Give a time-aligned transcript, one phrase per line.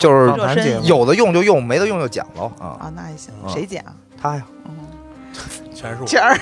[0.00, 2.74] 就是热身有的用就用，没得用就剪喽啊。
[2.80, 3.48] 啊，那也行，啊。
[3.48, 3.92] 谁剪啊？
[4.20, 4.72] 他呀，嗯，
[5.74, 6.36] 全是我，钱儿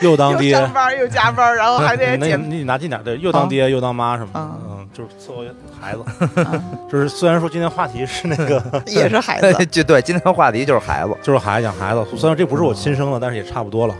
[0.00, 2.50] 又又当爹， 上班又加班，然后还得 那剪。
[2.50, 5.42] 你你拿近点，对，又当爹又当妈什么的，啊嗯，就是伺候
[5.80, 6.04] 孩子。
[6.36, 11.14] 嗯 就是虽然说今天话题是那个， 也是孩子， 就对，今天话题就是孩子。
[11.22, 13.94] 就是孩子养孩子，虽然这不是我亲生的，但是也差不多了。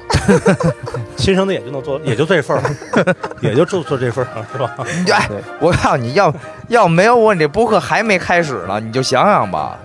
[1.16, 4.76] 亲生的也就能做，也就这份儿了，也就做做这份儿了，是吧？
[4.98, 5.28] 你就哎，
[5.60, 6.32] 我告诉你要
[6.68, 9.78] 要没有我，你这播客还没开始呢，你就想想吧。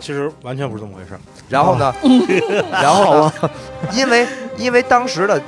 [0.00, 1.20] 其实完全不是这么回事儿。
[1.48, 1.94] 然后呢，
[2.70, 3.32] 然后呢，
[3.92, 4.26] 因为
[4.56, 5.40] 因为当时的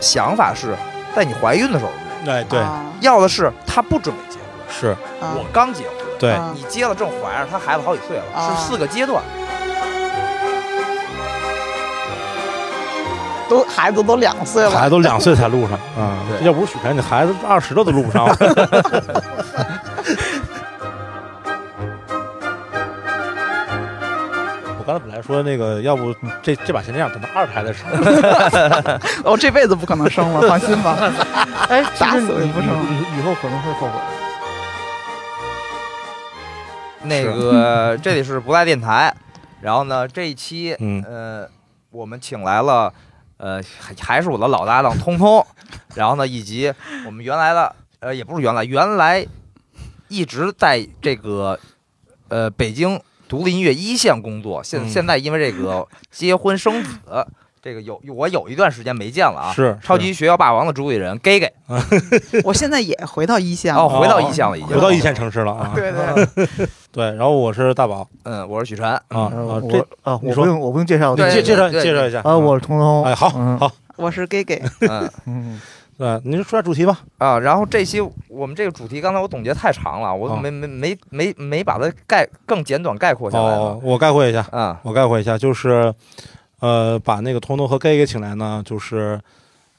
[0.00, 0.74] 想法是
[1.14, 1.90] 在你怀孕的时候，
[2.30, 2.84] 哎，对，啊。
[3.00, 4.88] 要的是他不准备结婚，是，
[5.20, 5.34] 啊。
[5.36, 6.54] 我刚结婚，对，啊。
[6.54, 8.56] 你结了正怀着，他孩子好几岁了，啊。
[8.56, 9.22] 是四个阶段。
[13.48, 15.72] 都孩子都两岁了，孩子都两岁才录上
[16.02, 16.16] 啊！
[16.40, 18.26] 对要不是许晨，你孩子二十了都录不上。
[24.92, 27.92] 刚才本来说那个，要不这这把先这样，等到二胎的时候，
[29.32, 30.98] 我这辈子不可能生了，放心吧。
[31.70, 33.94] 哎，打死我也不成你你以后可能会后悔。
[37.04, 39.14] 那个 这里是不赖电台，
[39.62, 41.48] 然后呢这一期嗯呃
[41.90, 42.92] 我们请来了
[43.38, 45.46] 呃还还是我的老搭档通通，
[45.94, 46.70] 然后呢以及
[47.06, 49.26] 我们原来的呃也不是原来原来
[50.08, 51.58] 一直在这个
[52.28, 53.00] 呃北京
[53.32, 54.88] 独立音乐一线工作，现嗯。
[54.90, 56.90] 现在因为这个 结婚生子，
[57.62, 59.52] 这个有我有一段时间没见了啊。
[59.54, 61.50] 是超级学校霸王的主理人 gay gay
[62.44, 63.80] 我现在也回到一线了。
[63.80, 65.72] 哦，回到一线了已经，回到一线城市了啊。
[65.74, 65.90] 对
[66.46, 66.58] 对，
[66.92, 68.06] 对，然后我是大宝。
[68.24, 72.20] 嗯，我是许晨，啊呃啊，这我啊，我不用我不用介绍，对你介介绍介绍一下。
[72.24, 73.02] 啊，我是彤彤。
[73.04, 73.58] 哎好嗯。
[73.58, 75.10] 好，我是 gay gay，嗯。
[75.24, 75.60] 嗯，
[76.02, 76.98] 对，您说下主题吧。
[77.18, 85.94] 啊，然后这期我们这个主题，刚才我总结太长了，我哦没没没没没把它概更简短概括下来我概括一下，啊，我概括一下，就是，
[86.58, 89.20] 呃，把那个彤彤和 gay 给请来呢，就是，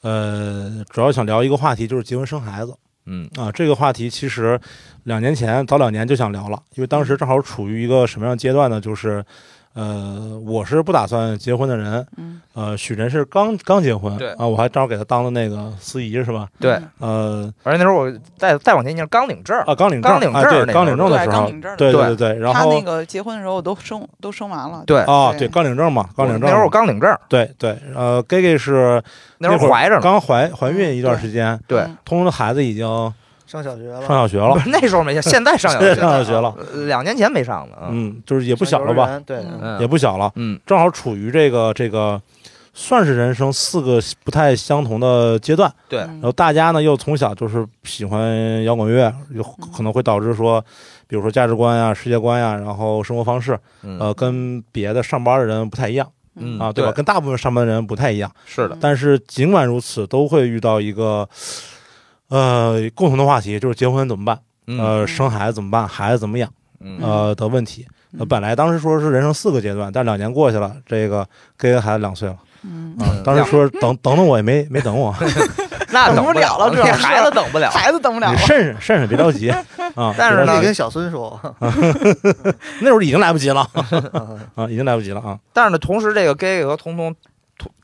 [0.01, 2.73] 呃，主要想聊一个话题，就是结婚生孩子
[3.05, 3.51] 嗯啊。
[3.51, 4.57] 这个话题其实
[5.03, 8.79] 两年前早两年就想聊了，因为当时正好处于一个什么样阶段呢？
[8.79, 9.21] 就是，
[9.73, 14.31] 呃，我是不打算结婚的人，嗯，呃，许晨是刚刚结婚，对。
[14.33, 16.47] 啊，我还正好给他当的那个司仪是吧？
[16.59, 22.15] 对，呃，而且那时候我再再往前，就是刚领证，啊，刚领证，刚领证啊对，刚领证的时候，对对对。
[22.15, 29.01] 对，然他后那个结婚的时候我都生都生完了，对，啊，对对，刚领证嘛，刚领证，那时候我刚领证，对对，呃，gay gay 是
[29.39, 31.79] 那时候会儿怀着，刚怀怀孕一段时间，对。
[31.81, 31.97] 嗯。
[32.05, 33.13] 通通的孩子已经
[33.53, 34.53] 上小学了，上小学了。
[34.55, 38.07] 不，是那时候没，现在上小现在学， 上小学了，呃两年前没上呢，嗯。
[38.09, 39.21] 嗯，就是也不小了吧？
[39.25, 39.45] 对，
[39.79, 40.59] 也不小了，嗯。
[40.65, 42.19] 正好处于这个这个
[42.73, 46.07] 算是人生四个不太相同的阶段，对嗯。
[46.13, 50.59] 然后大家呢又从小就是喜欢摇滚乐，有可能会导致说，
[51.07, 53.99] 比如说价值观呀、世界观呀，然后生活方式，嗯。
[53.99, 56.57] 呃，跟别的上班的人不太一样嗯。
[56.57, 56.91] 啊，对吧？
[56.91, 58.31] 跟大部分上班的人不太一样。
[58.47, 61.29] 是的，但是尽管如此，都会遇到一个
[62.37, 64.39] 呃共同的话题，就是结婚怎么办？
[64.65, 65.87] 嗯呃，生孩子怎么办？
[65.87, 66.49] 孩子怎么养？
[66.81, 67.85] 嗯呃的问题。
[68.29, 71.27] 本来当时说是人生四个阶段，但两年过去了，这个
[71.57, 73.09] gay 孩子两岁了嗯，啊。
[73.23, 75.13] 当时说等等等我也没 没等我，
[75.91, 79.49] 那等不了了这孩子等不了，孩子等不了你了，慎慎慎慎，别着急
[79.95, 80.13] 啊。
[80.17, 83.67] 但是呢跟小孙说， 那时候已经来不及了
[84.55, 85.37] 啊，已经来不及了啊。
[85.51, 87.15] 但是呢，同时这个 gay 和彤彤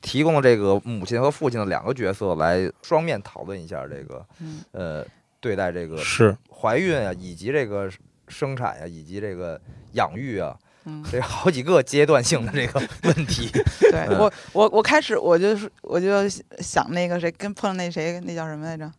[0.01, 4.63] 提供了这个母亲和父亲的两个角色来双面讨论一下这个嗯。
[4.71, 5.05] 呃
[5.41, 7.89] 对待这个是，怀孕啊，以及这个
[8.27, 9.57] 生产呀、以及这个
[9.93, 10.53] 养育啊，
[10.83, 13.49] 嗯，这好几个阶段性的这个 问题。
[13.79, 14.19] 对嗯。
[14.19, 16.27] 我我我开始我就是我就
[16.59, 18.91] 想那个谁跟碰那谁那叫什么来着？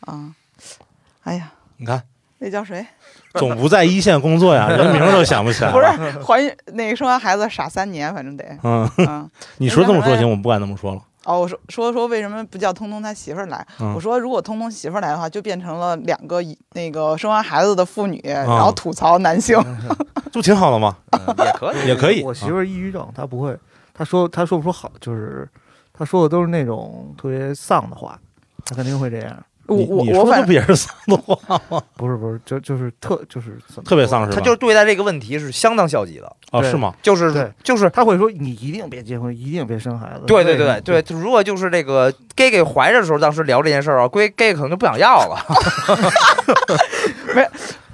[0.00, 0.34] 啊，
[1.24, 2.02] 哎呀，你看，
[2.38, 2.84] 那叫谁？
[3.34, 5.80] 总不在一线工作呀，人名都想不起来不。
[5.80, 5.86] 是
[6.22, 9.30] 怀孕那个生完孩子傻三年，反正得嗯，嗯。
[9.58, 11.00] 你说这么说行，我不敢那么说了。
[11.24, 13.66] 哦，我说说说为什么不叫通通他媳妇儿来？
[13.80, 16.40] 嗯我说如果通通媳妇儿来的话，就变成了两个
[16.74, 19.58] 那个生完孩子的妇女，然后吐槽男性。
[20.30, 20.96] 这不挺好的吗？
[21.12, 23.56] 嗯也可以，也可以我媳妇儿抑郁症，她不会，
[23.94, 25.48] 她说她说不出好，就是
[25.92, 28.16] 她说的都是那种特别丧的话，
[28.64, 29.36] 她肯定会这样。
[29.66, 31.82] 我你你说我我反正不也是丧的话吗？
[31.96, 34.36] 不是不是，就就是特就是特别丧是吧？
[34.36, 36.94] 他就是对待这个问题是相当消极的，哦，对是吗？
[37.02, 37.88] 就是对就是。
[37.90, 40.24] 他会说你一定别结婚，一定别生孩子。
[40.26, 45.38] 对对对对，如果就是这个 gay gay 怀着的时候，当时聊这件事儿啊，归 gay 可能就不想要了。
[47.34, 47.48] 没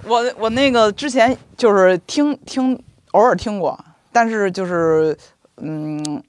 [0.05, 2.77] 我我那个之前就是听听
[3.13, 3.79] 偶尔听过，
[4.13, 5.17] 但是就是
[5.59, 6.23] 嗯，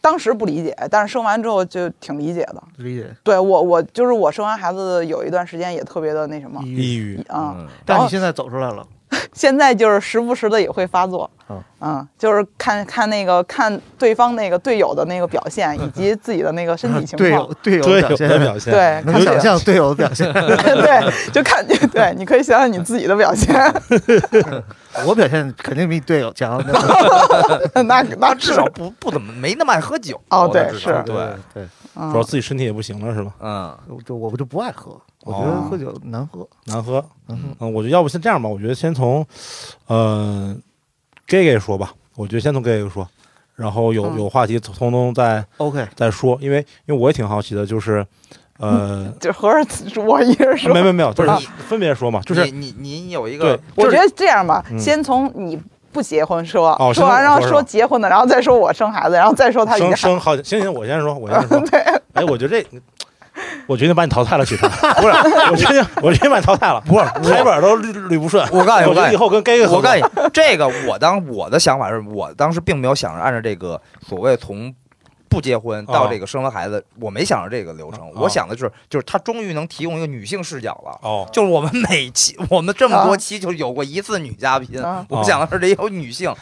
[0.00, 2.62] 当时不理解，但是生完之后就挺理解的。
[2.76, 3.14] 理解。
[3.22, 8.86] 对我，我就是我生完孩子有一段时间也特别的那什么抑郁，啊、但你现在走出来了，
[9.32, 11.62] 现在就是时不时的也会发作，嗯。
[11.78, 20.32] 嗯，就是看看那个看对方那个队友的那个表现，以及自己的那个身体情 队况友，队友对有表现，的表现，对，看能想象队友的表现。
[20.32, 23.54] 对， 就看你对，你可以想想你自己的表现，
[25.06, 26.58] 我表现肯定比你队友强。
[27.84, 30.18] 那那至少不不怎么没那么爱喝酒。
[30.30, 31.02] 哦对是。
[31.04, 31.14] 对，
[31.52, 32.10] 对，嗯。
[32.10, 33.32] 主要自己身体也不行了是吧？
[33.40, 33.78] 嗯。
[34.04, 36.48] 就我就不爱喝，我觉得哦喝酒难喝。
[36.66, 39.26] 难喝，难喝嗯，我觉得要不先这样吧，我觉得先从，
[39.88, 40.56] 呃
[41.26, 43.06] ，gay gay 说吧，我觉得先从 gay gay 说，
[43.56, 48.06] 然后有嗯有话题通通再 OK，再说，因为因为我也挺好奇的，就是，
[48.58, 50.80] 呃， 就合着我一人说没。
[50.82, 55.60] 没没有，就是你分别说嘛，就是你你你有一个，我觉得这样吧，嗯先从你
[55.92, 61.80] 不结婚说，哦说完，然后说说结婚的，然后再说我生孩子，然后再说他生生好，行行，我先说，我先说， 对，
[62.12, 62.80] 哎，我觉得这。
[63.66, 65.14] 我决定把你淘汰了，许晨， 不是，
[65.50, 68.46] 我决定，我决定把你淘汰了，不是， 台本都捋捋不顺。
[68.52, 74.74] 我告诉你，我以后跟 gay gay 我告诉你，这个我当我的想法是我当时并没有想着按照这个所谓从
[75.28, 80.98] 不结婚到哦这个生了孩子，我没想着这个流程，哦我想的是就是他终于能提供一个女性视角了。
[81.02, 86.32] 哦，就是我们每期我们这么多啊期就有过一次女嘉宾，啊我想的是得有女性，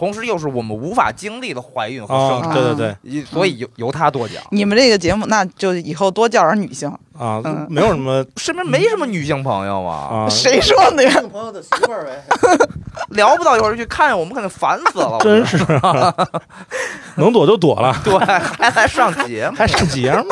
[0.00, 4.42] 同时又是我们无法经历的怀孕和生对对对，所以由由他多讲。
[4.50, 6.88] 你们这个节目，那就以后多叫点女性。
[7.18, 11.22] 啊嗯，没有什么 身边没什么女性朋友啊，啊，谁说的呀？
[11.30, 12.24] 朋友的媳妇儿呗。
[13.10, 15.18] 聊不到一块儿去，看见我们肯定烦死了。
[15.20, 15.58] 真是，
[17.16, 20.24] 能躲就躲了， 对，还还上节目，还上节目。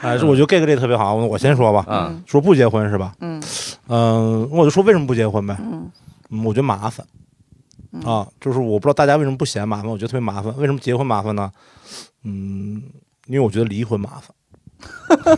[0.00, 3.12] 哎，这我觉得 gay 这特别好，我我先说吧，嗯说不结婚是吧？
[3.20, 3.42] 嗯
[3.88, 5.54] 嗯，我就说为什么不结婚呗。
[5.60, 5.90] 嗯
[6.30, 7.04] 嗯，我觉得麻烦
[7.92, 10.54] 嗯啊，就是我不知道大家为什么不嫌麻烦，我觉得特别麻烦。
[10.58, 11.50] 为什么结婚麻烦呢？
[12.24, 12.82] 嗯，
[13.26, 15.26] 因为我觉得离婚麻烦，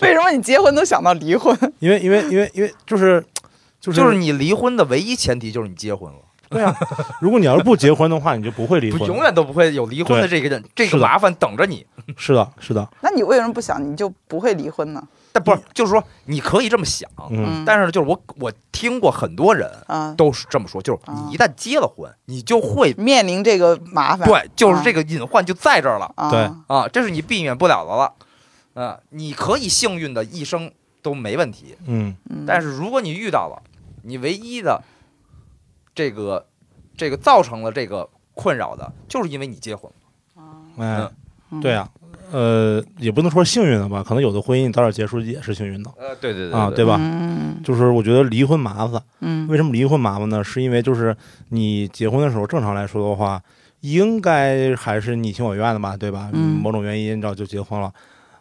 [0.00, 1.56] 为什么你结婚都想到离婚？
[1.78, 3.24] 因为因为因为因为就是
[3.80, 6.18] 就是就是你离婚的唯一前提就是你结婚了，
[6.48, 6.74] 对啊，
[7.20, 11.84] 如果你要是不结婚的话，你就不会离婚，永远都不会有离婚的这个，这个麻烦等着你。
[12.16, 15.02] 是的，是的，那你为什么不想你就不会离婚呢？
[15.32, 21.14] 但不是，就是说你可以这么想，嗯，但是就是我我听过很多人啊，都是这么说，就是啊。
[21.26, 24.28] 你一旦结了婚，你就会面临这个麻烦。
[24.28, 26.50] 对，就是这个隐患就在这儿了啊，对。
[26.66, 28.14] 啊，这是你避免不了的了。
[28.74, 30.70] 啊，你可以幸运的一生
[31.00, 32.14] 都没问题，嗯。
[32.28, 32.44] 嗯。
[32.46, 33.62] 但是如果你遇到了，
[34.02, 34.82] 你唯一的
[35.94, 36.46] 这个
[36.96, 40.44] 这个造成了这个困扰的，就是因为你结婚了。
[40.78, 41.10] 哎，
[41.50, 41.60] 嗯。
[41.60, 41.88] 对啊，
[42.32, 45.90] 呃，也不能说幸运的吧，可能有的婚姻早点结束也是幸运的。
[45.98, 46.82] 呃，对对啊，对。
[46.82, 46.96] 吧？
[46.98, 47.60] 嗯。
[47.62, 49.46] 就是我觉得离婚麻烦，嗯。
[49.48, 50.42] 为什么离婚麻烦呢？
[50.42, 51.14] 是因为就是
[51.50, 53.40] 你结婚的时候，正常来说的话，
[53.82, 56.30] 应该还是你情我愿的吧，对吧？
[56.32, 56.58] 嗯。
[56.58, 57.92] 某种原因，你知道就结婚了，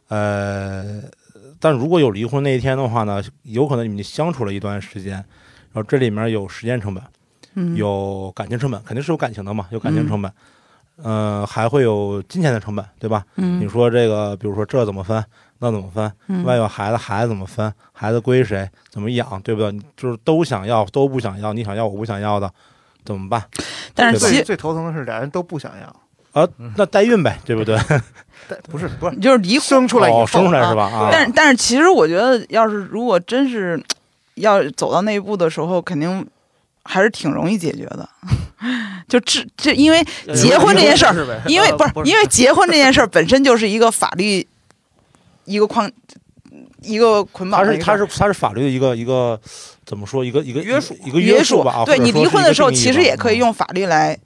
[0.08, 1.02] 呃，
[1.60, 5.26] 但如果有离婚那一天的话呢，有可能你们相处了一段时间，然
[5.74, 7.04] 后这里面有时间成本，
[7.56, 7.76] 嗯。
[7.76, 10.32] 有感情成本，肯定是有感情的嘛，有感情成本，
[11.04, 13.24] 呃，还会有金钱的成本，对吧？
[13.36, 15.24] 你嗯说这个，比如说这怎么分，
[15.60, 16.12] 那怎么分？
[16.28, 17.74] 嗯万一有孩子，孩子怎么分？
[17.92, 18.70] 孩子归谁？
[18.90, 19.42] 怎么养？
[19.42, 19.80] 对不对？
[19.98, 22.52] 就是都想要，都不想要，你想要，我不想要的，
[23.04, 23.44] 怎么办？
[23.94, 27.78] 但是最最头疼的是俩人都不想要，啊，那代孕呗，对不对？
[28.70, 30.84] 不是不是就是离婚，生出来以后哦，生出来是吧？
[30.86, 33.82] 啊啊，但是但是其实我觉得，要是如果真是
[34.36, 36.26] 要走到那一步的时候，肯定
[36.84, 38.08] 还是挺容易解决的。
[39.08, 40.04] 就这这，因为
[40.36, 44.48] 结婚这件事儿，因为不是因为结婚这件事儿本身就是一个法律
[45.46, 45.92] 一个框
[46.82, 49.40] 一个捆绑它是它是它是法律的一个一个
[49.86, 50.24] 怎么说？
[50.24, 51.72] 一个一个约束一个约束吧？
[51.78, 53.38] 啊对你离婚的时候，其实也可以。
[53.38, 54.18] 用法律来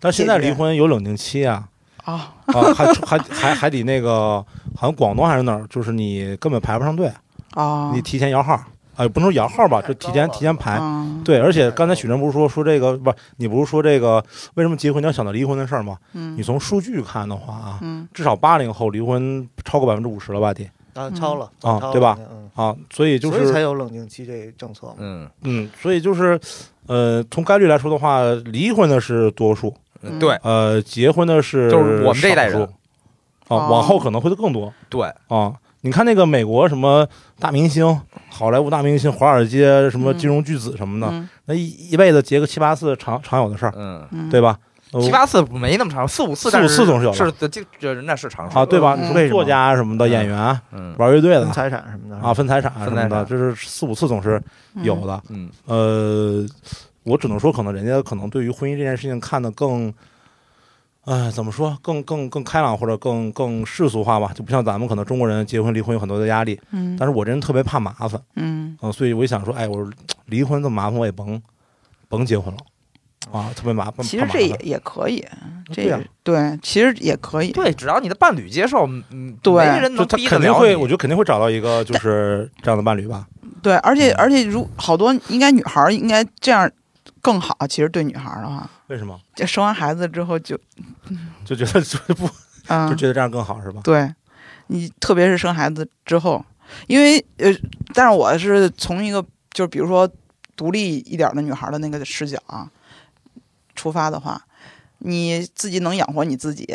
[0.00, 1.68] 但是现在离婚有冷静期啊，
[2.04, 2.34] 啊。
[2.46, 4.44] 啊，还还还还得那个，
[4.74, 7.10] 好像广东还是哪儿，就是你根本排不上队，
[7.54, 8.62] 啊你提前摇号，
[8.96, 10.72] 哎，不能说摇号吧，就提前提前排。
[10.72, 14.22] 啊对，而且刚才许晨不是说说这个不是你不是说这个
[14.54, 15.96] 为什么结婚你要想到离婚的事儿吗？
[16.12, 22.18] 嗯你从数据看的话啊，嗯至少八零后离婚超过百分之五十了吧得啊超了啊对吧？
[22.18, 24.94] 嗯，啊，所以就所以才有冷静期这政策嘛。
[24.98, 26.38] 嗯，嗯，所以就是
[26.86, 32.70] 呃，从概率来说的话，离婚的是多数，嗯对呃，结婚的是就是我们这一代人少数啊，
[33.48, 35.54] 哦往后可能会更多对，啊。
[35.80, 37.06] 你看那个美国什么
[37.38, 38.00] 大明星，
[38.36, 40.18] 好莱坞大明星，华尔街什么嗯。
[40.18, 41.28] 金融巨子什么的，嗯。
[41.44, 44.58] 那一一辈子结个七八次常常有的事儿，对吧？
[44.90, 47.16] 呃七八次没那么长，四五次，四五次总是有的。
[47.16, 48.96] 是的，这这那是常事啊，对吧？
[48.98, 49.02] 嗯。
[49.02, 50.92] 你说为作家什么的，演员、嗯。
[50.98, 51.44] 玩乐队的。
[51.44, 52.20] 分财产什么的。
[52.20, 53.26] 啊，分财产什么的，分财产。
[53.26, 54.42] 这是四五次总是
[54.82, 55.22] 有的。
[55.28, 55.48] 嗯。
[55.66, 56.44] 呃，
[57.04, 59.92] 我只能说，可能人家可能对于婚姻这件事情看得更，
[61.04, 69.92] 哎，怎么说更更更开朗或者更更世俗化吧，就不像咱们可能中国人结婚离婚有很多的压力，嗯但是我这人特别怕麻烦，嗯嗯、所以我就想说，哎，我说
[70.26, 71.40] 离婚这么麻烦，我也甭
[72.08, 72.60] 甭结婚了
[73.32, 74.04] 啊，特别麻烦。
[74.04, 75.22] 其实这也也可以，
[75.66, 77.52] 这对呀对，其实也可以。
[77.52, 83.26] 对，只要你的伴侣接受，嗯，对没人就他能逼得肯定会，我觉得肯定会找到一个就是这样的伴侣吧。
[83.62, 86.70] 对，而且嗯而且如好多应该女孩儿应该这样
[87.24, 87.56] 更好。
[87.66, 89.18] 其实对女孩儿的话，为什么？
[89.34, 90.58] 就生完孩子之后就
[91.42, 92.28] 就觉得就不
[92.68, 93.80] 嗯， 就觉得这样更好是吧？
[93.82, 94.14] 对，
[94.66, 96.44] 你特别是生孩子之后，
[96.86, 97.50] 因为呃，
[97.94, 100.06] 但是我是从一个就是比如说
[100.54, 102.70] 独立一点儿的女孩儿的那个视角啊
[103.74, 104.40] 出发的话，
[104.98, 106.68] 你自己能养活你自己，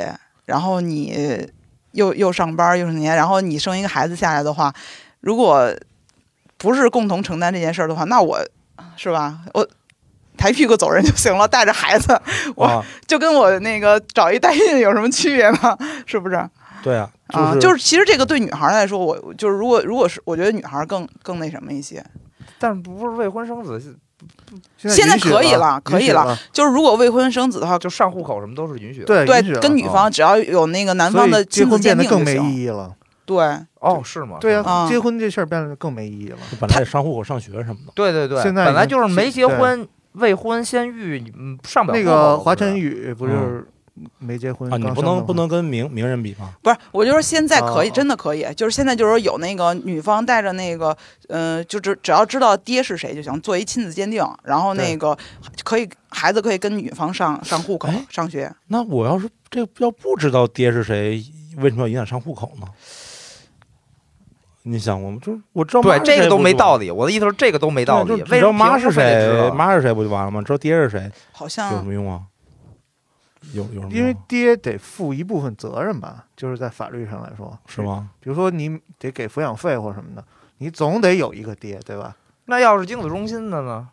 [0.46, 1.48] 然后你
[1.92, 4.74] 又又上班又是年，然后你生一个孩子下来的话，
[5.22, 5.72] 如果
[6.58, 8.40] 不是共同承担这件事儿的话，那我
[8.98, 9.42] 是吧？
[9.54, 9.68] 我
[10.40, 12.20] 抬屁股走人就行了，带着孩子，
[12.56, 15.78] 我啊，就跟我那个找一代孕有什么区别吗？
[16.08, 16.50] 是不是？
[16.82, 22.02] 对啊，啊，是就是其实这个对女孩儿来说，我就是如果如果是我觉得女孩儿更更那什么一些，
[22.58, 23.78] 但不是未婚生子，
[24.78, 26.38] 现在可以了了，可以了了。
[26.54, 29.26] 就是如果未婚生子的话，就上户口什么都是允许的。
[29.26, 32.52] 对，跟女方只要有那个男方的亲子鉴婚变得更没定就行。
[32.58, 32.96] 意义了。
[33.26, 33.38] 对，
[33.80, 34.38] 哦，是吗？
[34.42, 36.38] 对啊呀，结婚这事儿变得更没意义了。
[36.60, 37.92] 本来得上户口、上学什么的。
[37.94, 39.88] 对对对，现在本来就是没是结婚，
[40.20, 43.68] 未婚先育，你嗯上不了那户口个华晨宇不是
[44.18, 46.54] 没结婚啊，你不能不能跟名名人比吗？
[46.62, 50.96] 不是，我就说现在可以，哦真的可以，就是现在就是说有那个女方带着那个，
[51.28, 55.18] 嗯，就只只要知道爹是谁就行，做一亲子鉴定，然后那个
[55.66, 58.50] 可以孩子可以跟女方上上户口哎上学。
[58.68, 61.22] 那我要是这要不知道爹是谁，
[61.58, 62.68] 为什么要影响上户口呢？
[64.64, 65.18] 你想过吗？
[65.22, 66.92] 就是我知道对，这个都没道理。
[66.92, 68.10] 我的意思是，这个都没道理。
[68.10, 70.42] 对就为什么知道妈是谁，道妈是谁不就完了吗？
[70.42, 72.24] 知道爹是谁有什好像么用啊？
[73.54, 73.94] 有有什么？
[73.94, 77.82] 因为爹得负一部分责任吧，就是在法律上来说，是？
[77.82, 78.10] 吗？
[78.20, 80.24] 比如说你得给抚养费或什么的，
[80.58, 82.16] 你总得有一个爹，对吧？
[82.46, 83.88] 那要是精子中心的呢？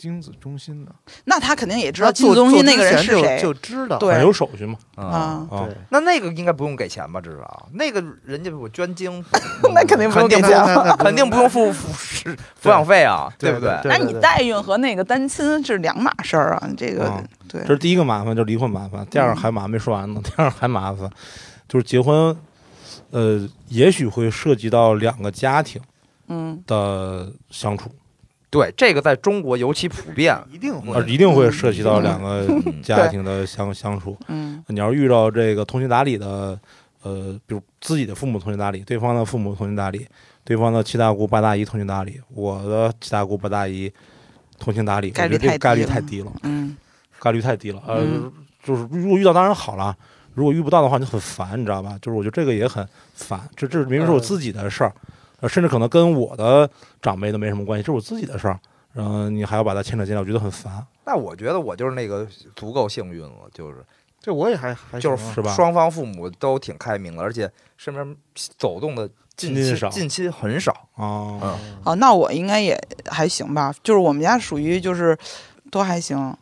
[0.00, 0.90] 精子中心的，
[1.24, 3.38] 那他肯定也知道他做精子中心那个人是谁。
[3.38, 4.00] 就就知道。
[4.22, 4.78] 有手续嘛。
[4.96, 7.20] 啊，对，那那个应该不用给钱吧？
[7.20, 7.68] 至少。
[7.74, 9.22] 那个人家我捐精，
[9.74, 10.64] 那肯定不用给钱。
[10.96, 13.78] 肯定不用付抚是抚养费啊，对不对？
[13.84, 14.12] 那你对对。
[14.14, 17.60] 对代孕和那个单亲是两码事儿啊，这个啊对。
[17.60, 19.04] 这是第一个麻烦，就是离婚麻烦。
[19.10, 21.10] 第二个还麻烦没说完呢，第二还麻烦，
[21.68, 22.34] 就是结婚，
[23.10, 25.78] 呃，也许会涉及到两个家庭
[26.28, 26.62] 嗯。
[26.66, 27.90] 的相处，
[28.50, 30.36] 对，这个在中国尤其普遍。
[30.50, 34.16] 一定会呃，一定会涉及到嗯两个嗯家庭的相相处。
[34.26, 36.58] 嗯你要是遇到这个通情达理的，
[37.02, 40.04] 呃，比如自己的父母通情达理，对方的父母通情达理，
[40.44, 43.90] 对方的七大姑八大姨通情达理，我的七大姑八大姨
[44.58, 46.76] 通情达理，概率我觉得这个概率太低了嗯
[47.20, 47.80] 概率太低了。
[47.86, 48.32] 呃，嗯
[48.64, 49.96] 就是如果遇到当然好了，
[50.34, 51.96] 如果遇不到的话你很烦，你知道吧？
[52.02, 54.92] 就是我觉得这个也很烦，这这明明是我自己的事儿，
[55.40, 56.68] 呃，甚至可能跟我的
[57.02, 58.58] 长辈都没什么关系，这是我自己的事儿，
[58.92, 63.84] 然后你还要把它牵扯进来，我觉得很烦，那我觉得我就是那个足够幸运了，就是
[64.20, 65.52] 这我也还还就是是吧？
[65.54, 68.16] 双方父母都挺开明的，而且身边
[68.58, 70.72] 走动的近亲少近亲很少。
[70.94, 75.16] 啊，嗯哦，那我应该也还行吧，就是我们家属于就是
[75.70, 76.36] 都还行，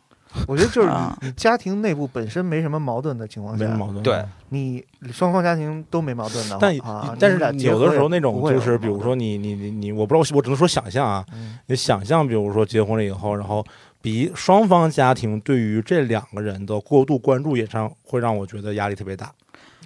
[0.47, 4.03] 我觉得就是啊你你家庭内部本身没什么矛盾的情况下，没什么矛盾。
[4.03, 13.65] 对你双方家庭都没矛盾的话，但啊，但是有的时候那种就是，比如说你你你你，我不知道，我只能说想象啊，嗯你想象，比如说结婚了以后，然后
[14.01, 19.31] 比双方家庭对于这两个人的过度关注，也上会让我觉得压力特别大。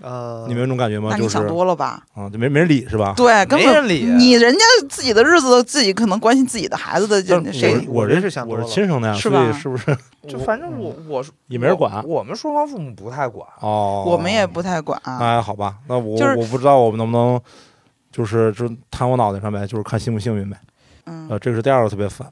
[0.01, 1.09] 呃，你们有这种感觉吗？
[1.11, 2.03] 就是那你想多了吧？
[2.13, 3.13] 啊，就没没人理是吧？
[3.15, 4.59] 对，根本没人理你人家
[4.89, 9.95] 自己的日子自己可能关心自己的孩子的，就谁我我这是是想我是亲生的呀，是吧是不是？
[10.27, 13.47] 就反正我我也没人管我我们双方父母不太管。
[13.59, 14.99] 哦，我们也不太管。
[15.03, 17.39] 哎，好吧，那我就是我不知道我们能不能，
[18.11, 20.57] 就是就摊我脑袋上呗，就是看幸不幸运呗。
[21.05, 22.25] 嗯呃，这个是第二个特别烦。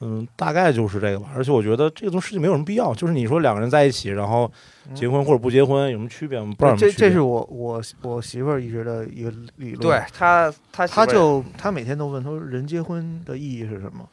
[0.00, 1.28] 嗯，大概就是这个吧。
[1.34, 4.50] 而且我觉得这个东西没有什么必要，就是你说两个人在一起，然后
[4.94, 6.54] 结婚或者不结婚有什么区别吗？
[6.58, 6.76] 不知道。
[6.76, 14.08] 这这是我我我媳妇儿一直的一个理论，对他，他媳妇儿她就她每天都问，她说人结婚的意义是什么？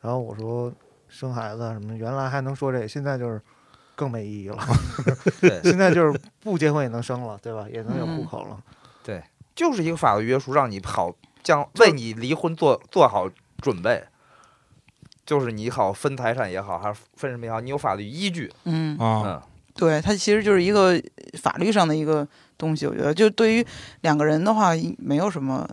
[0.00, 0.72] 然后我说
[1.08, 3.40] 生孩子啊什么，原来还能说这，现在就是
[3.94, 4.58] 更没意义了。
[5.40, 7.66] 对，现在就是不结婚也能生了，对吧？
[7.72, 8.56] 也能有户口了。
[9.04, 9.22] 对
[9.56, 13.28] 就是一个法律约束，让你好将为你离婚做做好
[13.60, 14.04] 准备。
[15.28, 18.50] 就是你好分财产也好，还是分什么也好，你有法律依据。
[18.64, 19.42] 嗯，啊，嗯，
[19.74, 20.98] 对，它其实就是一个
[21.34, 22.86] 法律上的一个东西。
[22.86, 23.66] 我觉得，就对于
[24.00, 25.68] 两个人的话，没有什么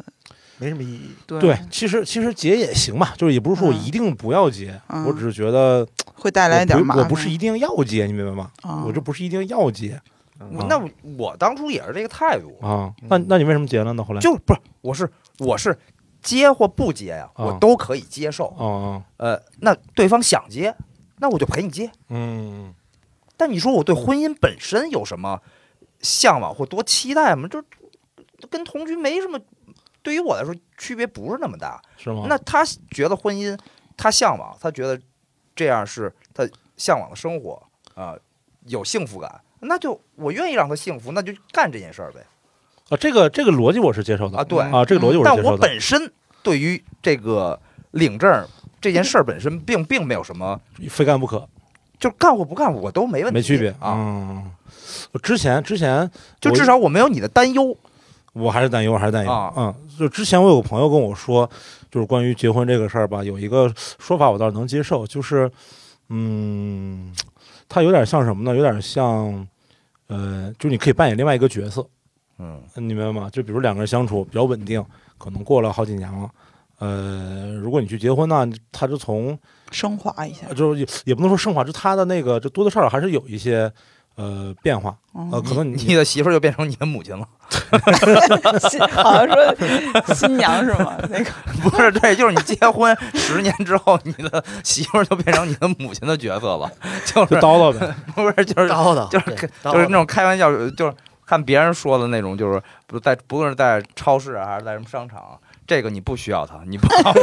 [0.57, 1.09] 没什么意义。
[1.25, 7.03] 对对，其实其实结也行吧，就是也不是说我嗯一定不要结，嗯我只是觉得会带来一点我不麻烦。
[7.05, 8.51] 我不是一定要结，你明白吗？
[8.61, 9.97] 啊，我这不是一定要结
[10.41, 10.77] 嗯那
[11.17, 12.93] 我当初也是这个态度，啊。
[13.07, 14.03] 那那你为什么结了呢？
[14.03, 15.09] 后来就不是我是
[15.39, 15.77] 我是
[16.25, 18.47] 接或不接呀，啊我都可以接受。
[18.57, 20.75] 哦呃，那对方想接，
[21.19, 21.89] 那我就陪你接。
[22.09, 22.73] 嗯
[23.37, 25.39] 但你说我对婚姻本身有什么
[26.01, 27.47] 向往或多期待吗？
[27.47, 27.63] 就
[28.49, 29.39] 跟同居没什么，
[30.01, 31.81] 对于我来说区别不是那么大。
[31.97, 32.25] 是吗？
[32.27, 33.57] 那他觉得婚姻，
[33.95, 34.99] 他向往，他觉得
[35.55, 37.61] 这样是他向往的生活
[37.93, 38.15] 啊、
[38.65, 42.25] 有幸福感，那就我愿意让他幸福，那就干这件事儿呗。
[42.89, 45.67] 啊，这个这个逻辑我是接受的啊对啊，这个逻辑我是但我接受的。
[45.67, 46.11] 本身
[46.43, 47.59] 对于这个
[47.91, 48.47] 领证
[48.79, 51.47] 这件事儿本身并并没有什么，非干不可，
[51.99, 53.93] 就干或不干我都没问题，没区别啊。
[53.95, 54.51] 嗯，
[55.11, 57.75] 我之前之前就至少我没有你的担忧。
[58.33, 59.31] 我还是担忧，我还是担忧。
[59.31, 61.49] 啊嗯，就之前我有个朋友跟我说，
[61.89, 65.49] 就是关于结婚这个事儿吧，有一个说法我倒是能接受，就是，
[66.09, 67.13] 嗯，
[67.69, 68.53] 他有点像什么呢？
[68.53, 69.47] 有点像，
[70.07, 71.87] 呃，就你可以扮演另外一个角色，
[72.39, 73.29] 嗯你明白吗？
[73.31, 74.83] 就比如两个人相处比较稳定，
[75.17, 76.29] 可能过了好几年了。
[76.79, 79.37] 呃，如果你去结婚呢，他就从
[79.71, 80.45] 升华一下。
[80.53, 83.71] 就是也也不能说升华，就他的那个就多多少少还是有一些
[84.15, 87.25] 呃变化，嗯呃，可能你的媳妇儿就变成你的母亲了，
[88.69, 90.97] 新好像说新娘是吗？
[91.09, 91.31] 那个
[91.63, 91.89] 不是？
[91.93, 96.69] 对，就是你结婚 十年之后，你的媳妇儿就变成你的母亲的角色了，
[97.05, 97.95] 就就是叨叨呗。
[98.13, 100.93] 不是就是叨叨，就是就是那种开玩笑，就是
[101.25, 107.13] 看别人说的那种，就是不在不论是在超市啊，还是在什么商场，这个你不需要它，你不好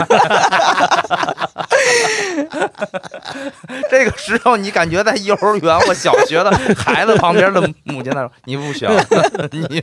[3.91, 8.93] 这个时候你感觉在幼儿园或小学的孩子旁边的母亲那说，你不需要，
[9.53, 9.83] 你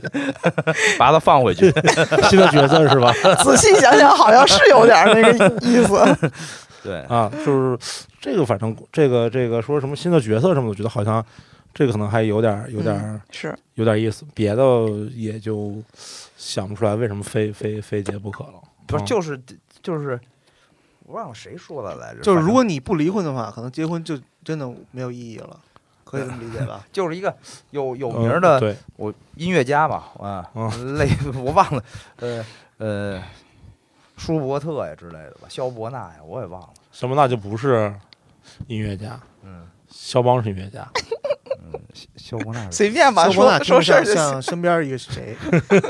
[0.98, 1.70] 把它放回去。
[2.28, 3.12] 新的角色是吧？
[3.42, 5.98] 仔细想想，好像是有点那个意思。
[6.82, 7.78] 对，啊，就是
[8.20, 11.24] 这个，反正这个这个说什么新的角色什么的，我觉得好像
[11.72, 14.64] 这个可能还有点儿有点是有点意思，别的
[15.14, 15.82] 也就
[16.36, 18.54] 想不出来为什么非非非结不可了。
[18.62, 19.40] 嗯不是就是
[19.82, 20.18] 就是，
[21.06, 25.60] 我忘了谁说的来着，就是如果你不离婚的话，可能结婚就真的没有意义了，
[26.02, 26.84] 可以这么理解吧？
[26.92, 27.32] 就是一个
[27.70, 31.84] 有有嗯名儿的对，我音乐家吧，啊，嗯类我忘了，
[32.16, 32.44] 呃
[32.78, 33.22] 呃，
[34.16, 36.68] 舒伯特呀之类的吧，肖伯纳呀，我也忘了。
[36.90, 37.94] 肖伯纳就不是
[38.66, 41.02] 音乐家，嗯肖邦是音乐家，嗯，
[42.30, 44.14] 肖肖伯纳，随便吧，肖伯纳说说听着事儿就行。
[44.14, 45.36] 像 像身边一个是谁？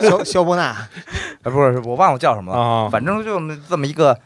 [0.00, 0.74] 肖肖伯纳，
[1.44, 4.18] 哎，不是，我忘了叫什么了，啊，反正就这么一个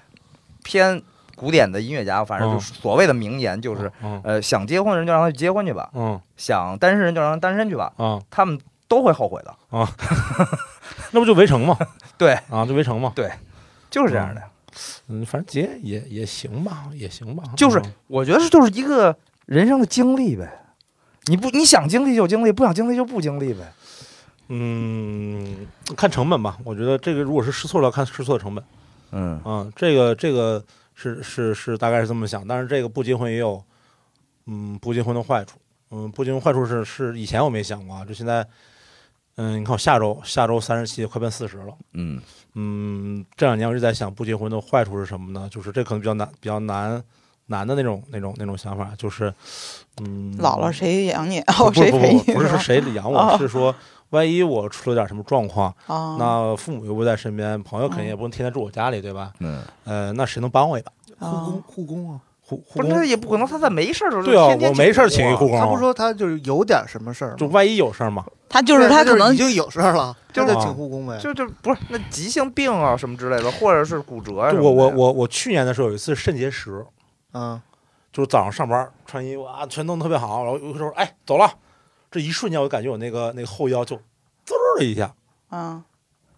[0.63, 1.03] 偏
[1.35, 9.55] 古典的音乐家，反正就所谓的名言，就是嗯呃，想结婚的人就让他去结婚去吧，嗯想单身人就让他单身去吧，嗯，他们都会后悔的。
[11.11, 11.77] 那不就围城吗？
[12.17, 13.13] 对，啊，就围城嘛。
[13.91, 14.43] 就是这样的。
[15.09, 17.45] 嗯，反正结也也行吧，也行吧。
[17.57, 20.64] 就是嗯我觉得就是一个人生的经历呗。
[21.27, 23.73] 你不你想经历就经历，不想经历就不经历呗。
[24.49, 26.59] 嗯，看成本吧。
[26.65, 28.63] 我觉得这个如果是试错了，看试错的成本。
[29.13, 30.63] 嗯啊，这个这个
[30.95, 33.63] 是是是大概是这么想，但是这个不结婚也有，
[34.47, 35.57] 嗯，不结婚的坏处。
[35.91, 38.47] 嗯，不结婚坏处是是以前我没想过啊，就现在，
[39.37, 41.73] 嗯，你看我下周下周三十七，快奔四十了。
[41.93, 42.21] 嗯
[42.55, 45.49] 嗯，这两年我一直在想不结婚的坏处是什么呢？
[45.51, 47.03] 就是这可能比较难比较难
[47.47, 49.33] 难的那种那种那种想法，就是
[50.01, 51.41] 嗯，老了谁养你？
[51.59, 52.21] 不哦，谁不陪你？
[52.21, 53.75] 不不是说谁养我，哦是说
[54.11, 59.33] 万一我出了点什么状况，啊，那父母又不在身边，朋友肯定嗯也不能天天住我家里，对吧？
[59.41, 60.93] 嗯，呃，那谁能帮我一把？
[61.19, 68.25] 护啊工护工啊，护护工不是他也不可能，他在没事的时候对啊，天天我没事请一护工，他不说他就是有点什么事儿，就万一有事儿嘛。
[68.49, 71.19] 他就是他可能已经有事儿了，就得请护工呗。
[71.19, 74.53] 就就不是那急性病啊什么之类的，或者是骨折啊。
[74.53, 76.85] 我我我我去年的时候有一次肾结石，
[77.35, 77.61] 嗯，
[78.13, 81.49] 就是早上上班穿衣服啊，全弄特别好，然后有的时候哎走了，
[82.11, 83.97] 这一瞬间我感觉我那个那个后腰就
[84.45, 85.15] 滋儿一下，
[85.49, 85.85] 啊，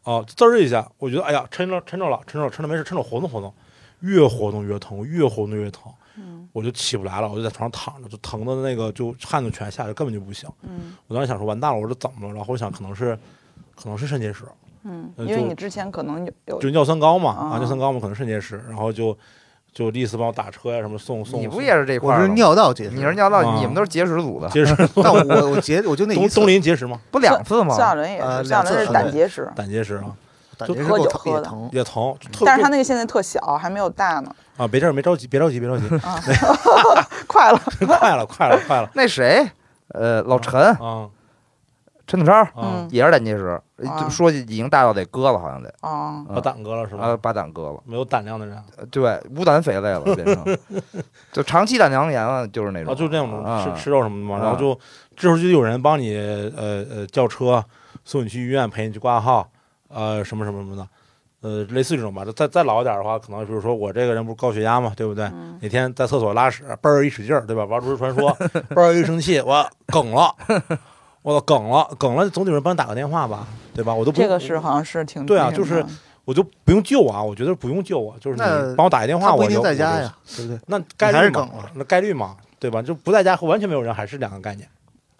[0.04, 3.54] 哦滋儿一下，我觉得哎呀抻着抻着了，抻着了抻着没事，抻着活动活动，
[4.00, 6.48] 越活动越疼，越活动越疼，嗯。
[6.52, 10.48] 我就起不来了，我就在床上躺着，就疼的那个就汗都全下来，根本就不行。
[10.62, 10.96] 嗯。
[11.06, 12.34] 我当时想说完蛋了，我说怎么了？
[12.34, 13.14] 然后我想可能是
[13.74, 14.44] 可能是肾结石，
[14.84, 17.48] 嗯，因为你之前可能有有就尿酸高嘛，啊。
[17.50, 19.14] 啊尿酸高嘛，可能肾结石，然后就
[19.76, 21.38] 就丽丝帮我打车呀什么送送。
[21.38, 22.28] 你不也是这块我是儿？
[22.28, 24.74] 尿道结石，你是尿道，啊你们都是结石组的，结石？
[25.04, 26.98] 但我我结我就那一次东东林结石吗？
[27.10, 27.76] 不两次吗？
[27.76, 30.16] 夏伦也呃是，夏伦是胆结石，胆结石啊，
[30.56, 34.34] 胆就喝结石给我疼酒喝的也疼，也疼，特但是他那个现在特小，还没有大呢。
[34.56, 36.18] 啊，别这儿没着急，别着急，别着急，啊，
[37.28, 39.46] 快了，快了，快了，快了那谁，
[39.88, 41.06] 呃，老陈啊！
[42.06, 42.46] 陈子超
[42.90, 43.60] 也是胆结石，
[44.08, 47.16] 说已经大到得割了，好像得哦，把胆割了是啊，吧？
[47.20, 47.82] 把胆割了。
[47.84, 50.58] 没有胆量的人啊，呃对，无胆肥类了，变成
[51.32, 54.78] 就长期胆囊炎了，就是那种，就那种啊吃吃肉什么的嘛，啊然后就
[55.16, 57.64] 这时候就有人帮你呃呃叫车
[58.04, 59.48] 送你去医院陪你去挂号，
[59.88, 60.88] 呃什么什么什么的，
[61.40, 62.24] 呃类似这种吧。
[62.36, 65.24] 再再老一点的话，可能比如说我这个人不是高血压嘛，对不对？
[65.26, 67.64] 嗯哪天在厕所拉屎，嘣儿一使劲儿，对吧？
[67.64, 68.30] 玩都市传说，
[68.70, 70.32] 嘣儿一生气，我梗了，
[71.26, 73.92] 我操梗了，梗了，总得有人帮你打个电话吧，对吧？
[73.92, 75.84] 我都不这个是好像是挺对啊就是
[76.24, 80.60] 我就不用救啊，我觉得不用救啊，就是你帮我打一电话，我就家呀，对不对？
[80.66, 82.80] 那概率嘛还是梗了，那概率嘛，对吧？
[82.80, 84.68] 就不在家和完全没有人还是两个概念，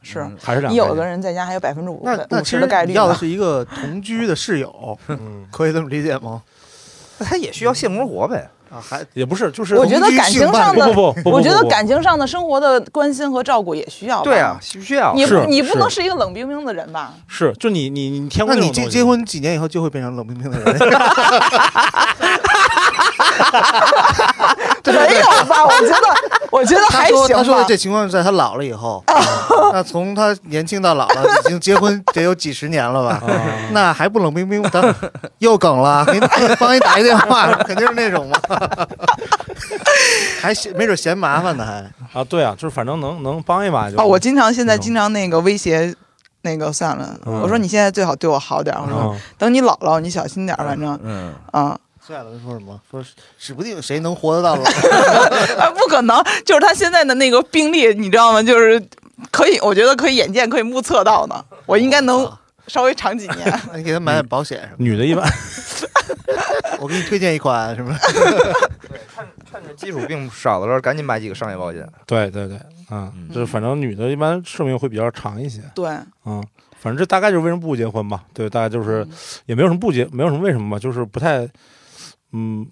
[0.01, 1.05] 是嗯还是两你有个概念。
[1.05, 6.40] 个人在家还有百分之五那那五其实十的概率要的是一个同居的室友，嗯，可以这么理解吗？
[7.19, 8.49] 那他也需要性生活呗。
[8.77, 14.25] 啊，还也不是，就是我觉得感情上的，不不不，我觉得感情上的生活的关心和照顾也需要吧。
[14.25, 15.15] 对啊，，需需要。
[15.15, 17.15] 你是你不能是一个冷冰冰的人吧？
[17.27, 20.79] 是就你你你天过那你结结婚几年以后就会变成冷冰冰的人，
[24.92, 25.64] 没有吧？
[25.64, 26.07] 我觉得，
[26.51, 27.64] 我觉得还行说他说。
[27.66, 29.03] 这情况是在他老了以后，
[29.72, 33.20] 那从他年轻到老了，已经结婚得有几十年了吧？
[33.27, 34.62] 啊那还不冷冰冰？
[34.70, 34.94] 等
[35.38, 36.27] 又梗了，给你
[36.59, 38.38] 帮你打一电话， 肯定是那种嘛，
[40.40, 41.64] 还嫌没准嫌麻烦呢，
[42.12, 45.94] 还啊，对啊，就是反正能能帮一把就哦，我经常现在经常那个威胁。
[46.42, 52.81] 那个算了，嗯我说你现在最好对我好点儿，我说嗯等你老了你小心点儿，反正嗯，啊，算了，说什么？
[52.90, 53.05] 说
[53.38, 54.62] 指不定谁能活得到老。
[55.59, 58.42] 啊不可能，就是他现在的那个病例，你知道吗？
[58.42, 58.81] 就是
[59.33, 63.61] 可以，我觉得可以眼见可以目测到的，我应该能啊稍微长几年。
[63.73, 65.25] 那你给他买点保险什么女的一般，
[66.81, 67.97] 我给你推荐一款什么？
[69.51, 71.87] 趁着基础病少的时候，赶紧买几个商业保险。
[72.07, 72.57] 对对对，
[72.88, 75.88] 啊嗯，就是反正女的一般寿命会比较长一些，对，
[76.27, 76.45] 嗯，
[76.79, 79.07] 反正这大概就是为什么不结婚吧，对，大概就是
[79.47, 81.49] 也没有什么不结，没有什么为什么吧，就是不太，
[82.37, 82.66] 嗯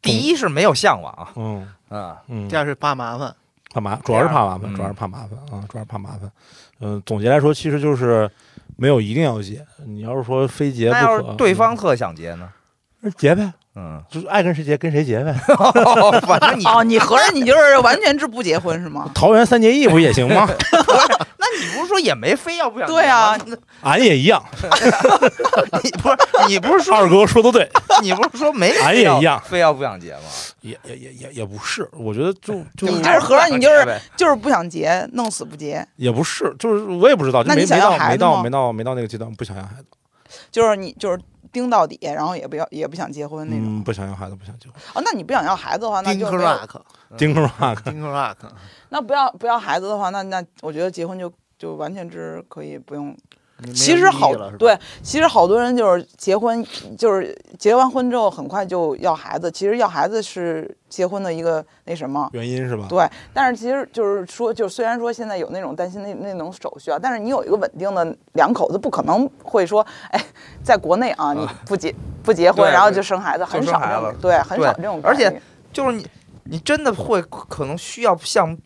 [0.00, 3.34] 第一是没有向往嗯啊，嗯第，二是怕麻烦，
[3.74, 6.30] 怕麻，主要是怕麻烦，嗯主要是怕麻烦啊，主要是怕麻烦。
[6.80, 8.30] 嗯，总结来说，其实就是
[8.76, 12.48] 没有一定要结，你要是说非结不那要可，是对方特想结呢？
[13.02, 15.32] 嗯结呗，嗯，就是爱跟谁结跟谁结呗。
[16.24, 19.10] 反正你哦，你合着你就是完全是不结婚是吗？
[19.14, 20.48] 桃园三结义不也行吗？
[21.52, 23.36] 那你不是说也没非要不想结对啊。
[23.36, 24.42] 吗俺也一样，
[25.82, 26.16] 你不是
[26.48, 27.68] 你不是说二哥说的对，
[28.00, 30.20] 你不是说没俺也非要一样非要不想结吗？
[30.60, 33.18] 也也也也也不是，我觉得就就你就是。
[33.18, 34.00] 合着你就是不想结呗。
[34.16, 38.42] 就是不想结，弄死不结，也不是，就是我也不知道，就没没那你想要到没到孩子吗？
[38.42, 39.86] 没到没到那个阶段，不想要孩子，
[40.50, 41.18] 就是你就是
[41.52, 43.64] 盯到底，然后也不要也不想结婚那种。
[43.64, 44.74] 嗯，不想要孩子，不想结婚。
[44.94, 46.80] 哦，那你不想要孩子的话，那就丁克 rock，
[47.16, 48.36] 丁克 rock，丁克 rock，
[48.88, 51.32] 那不要不要孩子的话，那那我觉得结婚就
[51.62, 53.16] 就完全是可以不用。
[53.72, 56.66] 其实好对，其实好多人就是结婚，
[56.98, 59.48] 就是结完婚之后很快就要孩子。
[59.48, 62.86] 其实要孩子是结婚的一个那什么，原因是吧？
[62.88, 63.08] 对。
[63.32, 70.20] 但是其实就是说，就虽然说现在有那种担心那那种手续啊，但是你有一个稳定的两口子，不可能会说，哎，
[70.64, 71.94] 在国内啊，你不结
[72.24, 75.00] 不结婚，然后就生孩子，很少这种，对，很少这种。
[75.04, 75.40] 而且
[75.72, 76.04] 就是你
[76.42, 78.58] 你真的会可能需要向。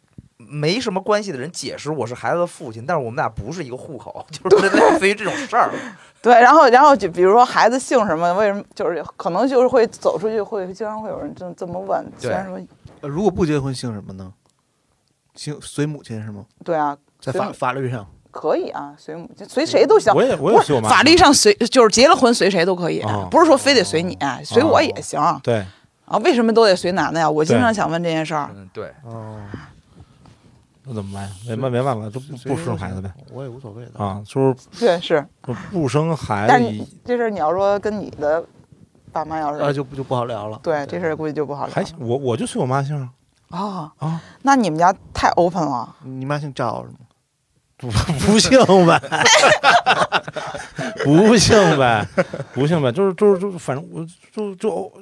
[0.48, 5.70] 没什么关系的人解释我是孩子的父亲，但是我们俩不是一个户口， 就是类似于这种事儿。
[6.22, 12.58] 对，然后然后就比如说孩子姓什么，为什么就是可能就是会走出去会经常会有人这这么问，虽然说
[13.02, 14.32] 呃如果不结婚姓什么呢？
[15.34, 16.46] 姓随母亲是吗？
[16.64, 20.12] 对啊，在法法律上，可以啊，随母随谁都行。
[20.14, 25.38] 我也我也随我妈法律上随就是结了婚随谁都可以，哦不是说非得随你，随我也行啊。
[25.44, 25.64] 对，
[26.24, 27.30] 为什么都得随男的呀？
[27.30, 28.50] 我经常想问这件事儿。
[28.56, 29.38] 嗯，对，哦，
[30.86, 31.30] 那怎么办呀？
[31.48, 33.12] 没办没办法，就不不生孩子呗。
[33.32, 33.98] 我也无所谓的。
[34.02, 38.44] 啊，就是对，是，不不生孩子但你这事儿你要说跟你的
[39.12, 40.60] 爸妈要啊，是就不就不好聊了。
[40.62, 42.96] 对这事儿估计就不好聊还行，我我就随我妈姓
[43.50, 43.92] 啊啊。
[43.98, 45.96] 啊，那你们家太 open 了。
[46.04, 46.98] 你妈姓赵是吗？
[47.78, 47.88] 不
[48.24, 48.98] 不姓呗，
[51.06, 52.06] 不幸呗，
[52.52, 54.92] 不幸呗，就是就是就反正我就就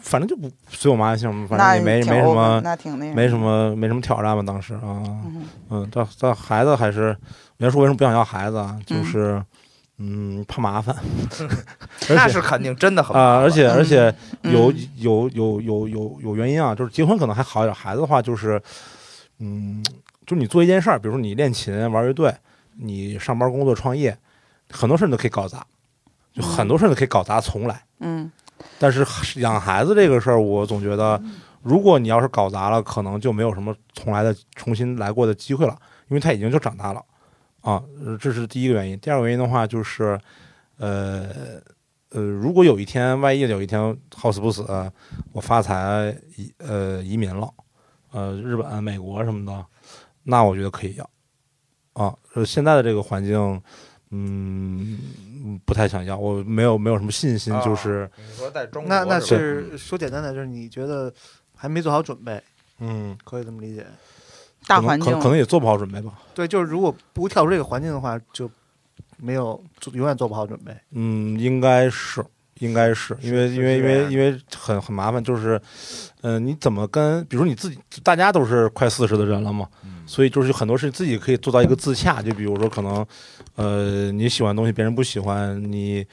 [0.00, 7.16] 反正就不随我妈姓，反正也没没什么那挺那没什么没什么挑战吧，当时啊，嗯嗯，但但孩子还是，
[7.58, 9.42] 我要说为什么不想要孩子啊，就嗯是
[9.98, 10.44] 嗯。
[10.48, 10.94] 怕麻烦
[12.08, 14.52] 那是肯定真的很啊，而且而且嗯。
[14.52, 18.60] 有有有有有有原因啊，就是结婚可能还好一点，孩子的话就是，
[19.38, 19.82] 嗯，
[20.26, 22.34] 就是你做一件事儿，比如说你练琴、玩乐队，
[22.78, 24.16] 你上班、工作、创业，
[24.72, 25.64] 很多事儿你都可以搞砸，
[26.32, 27.84] 就很多事儿你都可以搞砸重来。
[28.00, 28.30] 嗯
[28.78, 29.04] 但是
[29.40, 31.20] 养孩子这个事儿，我总觉得，
[31.62, 35.76] 如果你要是搞砸了，可能就没有什么重来的、重新来过的机会了，
[36.08, 37.04] 因为他已经就长大了。
[37.60, 38.98] 啊，呃这是第一个原因。
[38.98, 40.18] 第二个原因的话就是，
[40.78, 41.28] 呃
[42.10, 44.64] 呃，如果有一天万一有一天好死不死
[45.32, 47.48] 我发财移呃移民了，
[48.12, 49.66] 呃日本、美国什么的，
[50.24, 51.10] 那我觉得可以要
[51.94, 52.14] 啊。
[52.34, 53.60] 呃，现在的这个环境，
[54.14, 61.12] 嗯，不太想要，我没有没有什么信心，啊就是你说在中国那那是说简单点，就是你觉得
[61.56, 62.40] 还没做好准备，
[62.78, 63.86] 嗯，可以这么理解。
[64.66, 66.12] 大环境可能可能也做不好准备吧。
[66.34, 68.48] 对，就是如果不跳出这个环境的话，就
[69.16, 69.60] 没有
[69.92, 70.72] 永远做不好准备。
[70.90, 72.24] 嗯，应该是，
[72.60, 75.60] 应该是因为因为因为因为很很麻烦，就是，
[76.20, 83.06] 嗯、你怎么跟，比如说你自己，大家都是快四十的人了嘛，嗯所以就是很多事情自己可以做到一个自洽，就比如说可能，
[83.56, 86.04] 呃，你喜欢东西别人不喜欢，你。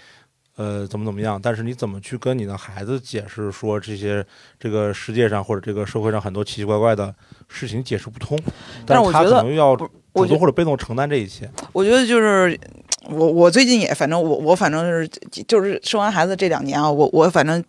[0.55, 1.39] 呃，怎么怎么样？
[1.41, 4.25] 但是你怎么去跟你的孩子解释说这些
[4.59, 7.15] 这个世界上或者这个社会上很多奇奇怪怪的
[7.47, 8.37] 事情解释不通，
[8.85, 11.49] 但是我觉得可能要主动或者被动承担这一切。
[11.71, 12.59] 我觉得就是
[13.09, 15.09] 我我最近也反正我我反正是
[15.47, 17.63] 就是生完孩子这两年啊，我我反正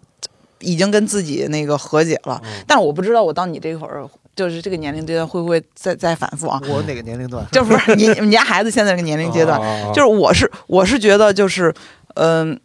[0.59, 6.61] 已经跟自己那个和解了，嗯但是我不知道我到你这会儿就是这个年龄阶段会不会再再反复啊？
[6.69, 7.47] 我哪个年龄段？
[7.53, 11.75] 就不是你你家孩子现在这个年龄阶段，啊就是我是我是觉得就是
[12.15, 12.59] 嗯、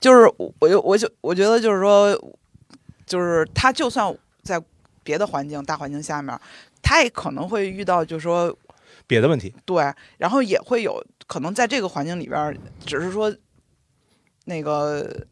[0.00, 2.16] 就是我就我就我觉得就是说，
[3.06, 4.60] 就是他就算在
[5.02, 6.38] 别的环境大环境下面，
[6.82, 8.56] 他也可能会遇到就是说
[9.06, 13.34] 别的问题，对，然后也会有可能在这个环境里边儿，只是说
[14.44, 15.24] 那个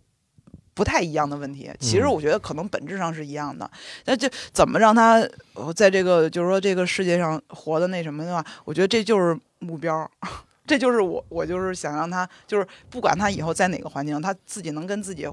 [0.75, 1.71] 不太一样的问题。
[1.81, 3.71] 其实嗯我觉得可能本质上是一样的，
[4.05, 10.11] 那就怎么让他呃在这个就是说这个世界上活的那什么的话，我觉得这就是目标。
[10.67, 15.29] 这就是我，我就是想让他，就是不管他以后在哪个环境，他自己能跟自己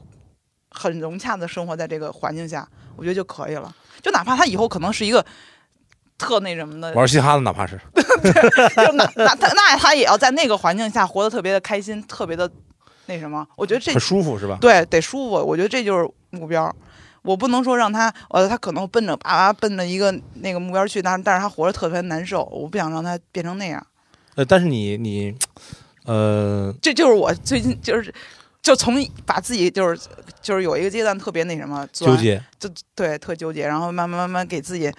[0.71, 3.73] 很融洽的生活在这个环境下，我觉得就可以了。
[4.01, 5.25] 就哪怕他以后可能是一个
[6.17, 7.79] 特那什么的，玩嘻哈的哪怕是。
[8.75, 12.51] 就那那他那他也要在那个环境下活得特别的开心，特别的
[13.11, 13.45] 那什么。
[13.55, 14.57] 我觉得这很舒服是吧？
[14.61, 16.73] 对得舒服，我觉得这就是目标。
[17.23, 23.85] 我不能说让他，呃，他可能奔着啊奔着一个那个目标去，但是但是他活着特别难受，我不想让他变成那样。
[24.35, 25.35] 呃，但是你你，
[26.05, 28.11] 呃，这就是我最近就是
[28.61, 28.95] 就从
[29.25, 30.09] 把自己就是
[30.41, 32.41] 就是有一个阶段特别那什么纠，结。
[32.59, 34.91] 就对特纠结，然后慢慢慢慢给自己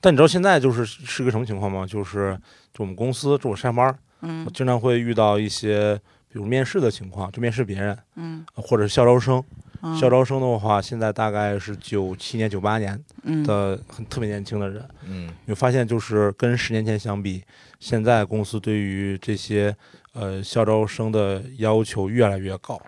[0.00, 1.84] 但你知道现在就是是个什么情况吗？
[1.84, 2.38] 就是
[2.72, 9.42] 就我们公司，就我上班，嗯我经常会遇到一些，比如面试的情况，就面试别人，嗯或者是校招生。
[9.82, 17.44] 嗯校招生的话，现在大概是九七年、九八年嗯的很特别年轻的人，嗯你会发现就是跟十年前相比，
[17.78, 19.76] 现在公司对于这些
[20.12, 22.80] 呃校招生的要求越来越高，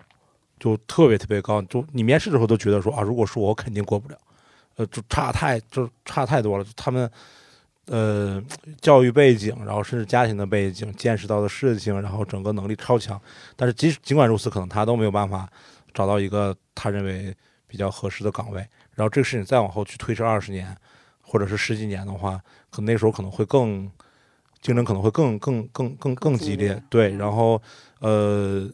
[0.59, 1.61] 就特别特别高。
[1.61, 4.17] 就你面试的时候都觉得说啊，如果是我，我肯定过不了，
[4.75, 6.63] 呃，就差太就差太多了。
[6.63, 7.09] 就他们
[7.89, 8.41] 呃
[8.79, 13.19] 教育背景，然后甚至家庭的背景、见识到的事情，然后整个能力超强，
[13.55, 15.49] 但是即使尽管如此，可能他都没有办法
[15.93, 18.59] 找到一个他认为比较合适的岗位。
[18.93, 20.77] 然后这个事情再往后去推迟二十年，
[21.21, 23.89] 或者是十几年的话，可能那时候可能会更
[24.61, 26.79] 竞争可能会更更更更更激烈。
[26.89, 27.61] 对，嗯然后
[27.99, 28.69] 呃，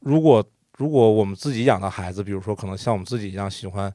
[0.00, 0.44] 如果
[0.76, 3.92] 如果我们自己养的孩子，比如说可能像我们自己一样喜欢。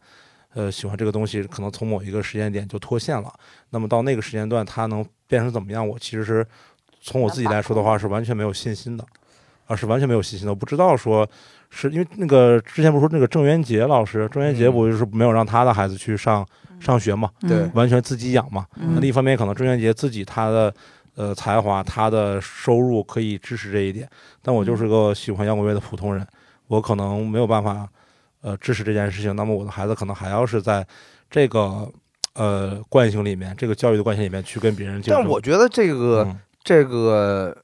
[0.57, 3.31] 呃，喜欢这个东西，可能从某一个时间点就脱线了。
[3.69, 5.87] 那么到那个时间段，它能变成怎么样？
[5.87, 6.43] 我其实是
[6.99, 9.05] 从我自己来说的话，是完全没有信心的，
[9.67, 10.51] 啊，是完全没有信心的。
[10.51, 11.29] 我不知道说，
[11.69, 16.43] 是因为那个之前不是说那个郑渊洁老师，郑渊洁嗯不就是没有让他的孩子去上
[16.79, 18.65] 上学嘛，对完全自己养嘛。
[18.77, 20.73] 嗯那另一方面，可能郑渊洁自己他的
[21.13, 24.09] 呃才华、他的收入可以支持这一点，
[24.41, 26.25] 但我就是个喜欢摇滚乐的普通人，
[26.65, 27.87] 我可能没有办法
[28.41, 29.35] 呃支持这件事情。
[29.35, 30.85] 那么我的孩子可能还要是在
[31.29, 31.91] 这个
[32.33, 35.21] 呃惯性里面，这个教育的惯性里面去跟别人竞争。
[35.21, 37.55] 但我觉得这个、嗯这个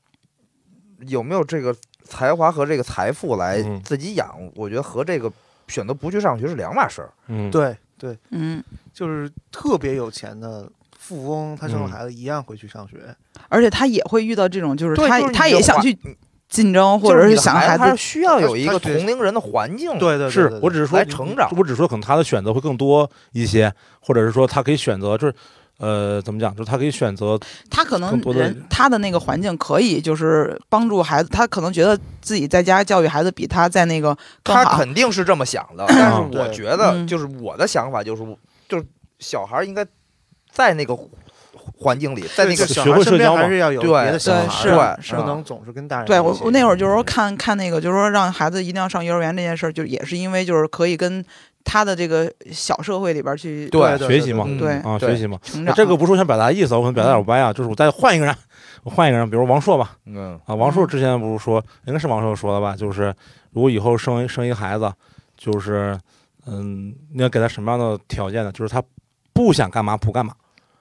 [1.07, 5.29] 有没有这个才华和这个财富来嗯自己养，我觉得和这个
[5.67, 7.11] 选择不去上学是两码事儿。
[7.27, 13.13] 嗯，对对，嗯，就是特别有钱的富翁，他生了嗯孩子一样会去上学。
[13.49, 15.97] 而且他也会遇到这种，就是对就是他他也想去
[16.53, 19.91] 竞争，或者是想孩子需要有一个同龄人的环境。
[19.97, 25.33] 对对对是我只是说来成长我只是说可能他的选择会更多一些，或者是说他可以选择就是。
[25.79, 26.55] 呃，怎么讲？
[26.55, 27.37] 就是他可以选择，
[27.69, 34.63] 他可能人他的那个环境可以就是帮助孩子，他可能觉得自己在家教育孩子比他在那个他。
[34.77, 38.23] 肯定是这么想的， 但是我觉得嗯就是我的想法就是，
[38.69, 38.85] 就是
[39.17, 39.85] 小孩应该
[40.51, 40.95] 在那个
[41.75, 43.41] 环境里，在那个小学孩身边会社交嘛。
[43.41, 44.47] 还是要有对别的小
[45.01, 51.23] 是不能总是跟大人对我我那会儿就是说看看那个就是说让孩子一定要上幼儿园这件事儿，就也是因为就是可以跟
[51.65, 54.73] 他的这个小社会里边去对对学习嘛嗯对。
[54.79, 55.39] 啊，学习嘛。
[55.43, 55.65] 成。
[55.65, 55.73] 长。
[55.75, 58.35] 这个不是我想表达的意思，我可能表达有点歪啊，就是我再换一个人，
[58.83, 60.39] 我换一个人，比如王朔吧，嗯。
[60.45, 60.87] 啊，王朔嗯。
[60.87, 63.13] 之前不是说，应该是王朔说的吧，就是
[63.51, 64.91] 如果以后生生一个孩子，
[65.37, 65.97] 就是
[66.45, 68.51] 嗯，你要给他什么样的条件呢？
[68.51, 68.83] 就是他
[69.31, 70.33] 不想干嘛不干嘛，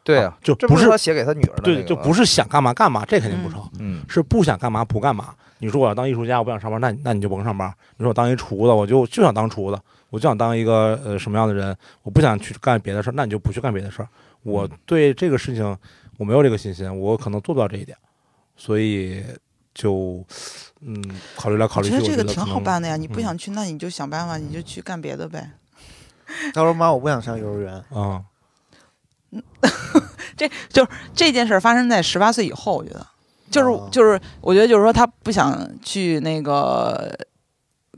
[0.04, 5.34] 对啊，就不是这不他写给他女儿的对，就不是想干嘛干嘛，这肯定不成，嗯是不想干嘛不干嘛。
[5.58, 7.72] 你说我要当艺术家，我不想上班，那那你就甭上班。
[7.96, 14.08] 你说我当一厨子，我就就想当厨子，我就想当一个呃什么样的人，我不想去干别的事儿，那你就不去干别的事儿。
[14.42, 15.64] 我对这个事情
[16.18, 17.96] 我没有这个信心，我可能做不到这一点，
[18.56, 19.22] 所以
[19.72, 20.24] 就
[20.80, 21.00] 嗯
[21.36, 25.48] 考虑来考虑去，我觉得这个挺好办的呀，你不嗯想去，那你就想办法，你就去干别的呗。
[26.52, 27.74] 他说妈，我不想上幼儿园。
[27.90, 28.20] 啊，
[30.36, 33.06] 这就是这件事儿发生在十八岁以后，我觉得，
[33.50, 37.14] 就是、哦就是，我觉得就是说他不想去那个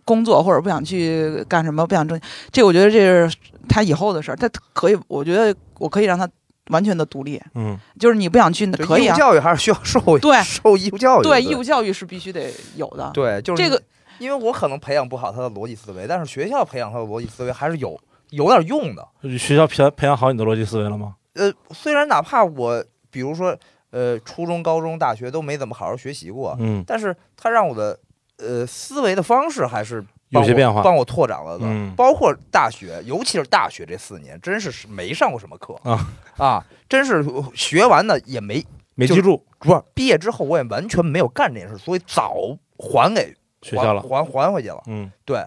[0.05, 2.21] 工作，或者不想去干什么，不想挣，
[2.53, 3.37] 这我觉得这是
[3.69, 6.29] 他以后的事儿，他可以，我觉得我可以让他
[6.71, 9.15] 完全的独立，嗯就是你不想去，可以啊。
[9.15, 13.11] 义务教育还是需要受 对受义务教育的，对，义务教育是必须得有的。
[13.15, 13.81] 对，就是这个
[14.19, 17.99] 因为我可能培养不好他的逻辑思维，但是学校培养他的逻辑思维还是有
[18.31, 19.07] 有点用的。
[19.39, 21.15] 学校培培养好你的逻辑思维了吗？
[21.35, 23.57] 呃，虽然哪怕我比如说
[23.91, 27.99] 呃初中、高中、大学都没怎么好好学习过，嗯但是它让我的
[28.39, 31.65] 呃思维的方式还是有些变化帮我拓展了的。
[31.67, 42.35] 嗯包括大学，尤其是大学这四年，真是是没上过什么课啊啊，真是学完的也没，没记住不是毕业之后我也完全没有干这件事，所以早
[42.79, 44.83] 还给学校了，还还还回去了。
[44.87, 45.45] 嗯对，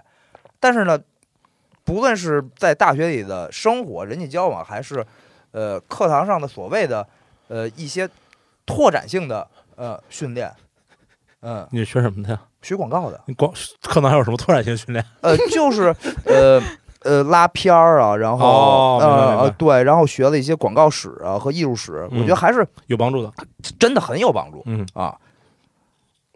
[0.59, 0.97] 但是呢，
[1.83, 5.05] 不论是在大学里的生活、人际交往，还是
[5.57, 7.07] 呃课堂上的所谓的
[7.47, 8.07] 呃一些
[8.63, 10.53] 拓展性的呃训练，
[11.41, 12.39] 嗯、你学什么的呀？
[12.61, 15.03] 学广告的，你广课堂还有什么拓展性训练？
[15.21, 16.61] 呃，就是呃
[17.01, 23.33] 呃拉片儿啊，然后、呃呃对，然后学了一些广告史啊和艺术史，我嗯觉得还是有帮助的。
[23.79, 25.17] 真的很有帮助嗯，啊。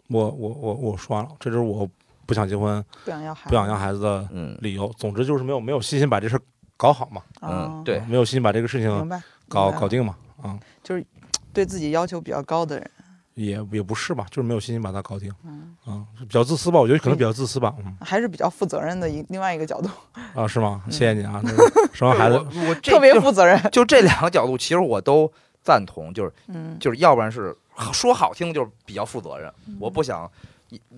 [0.08, 1.88] 我我我我说完了，这就是我
[2.26, 4.92] 不想结婚、不想要孩子，不想要孩子的嗯理由。
[4.98, 6.40] 总之就是没有没有信心把这事儿
[6.82, 10.16] 搞好嘛，啊嗯，对，没有信心把这个事情，搞搞定嘛。
[10.42, 11.06] 啊，就是
[11.52, 12.90] 对自己要求比较高的人，
[13.34, 15.32] 也也不是吧，就是没有信心把它搞定。
[15.44, 16.80] 嗯，啊，比较自私吧？
[16.80, 17.72] 我觉得可能比较自私吧。
[17.78, 19.88] 嗯还是比较负责任的一另外一个角度，
[20.34, 20.82] 啊，是吗？
[20.86, 21.40] 嗯谢谢你啊。
[21.44, 21.50] 那
[21.94, 23.56] 生完孩子我我特别负责任。
[23.70, 27.56] 就这两个角度，其实我都赞同，就是嗯，就是要不然是
[27.92, 30.28] 说好听就是比较负责任，嗯我不想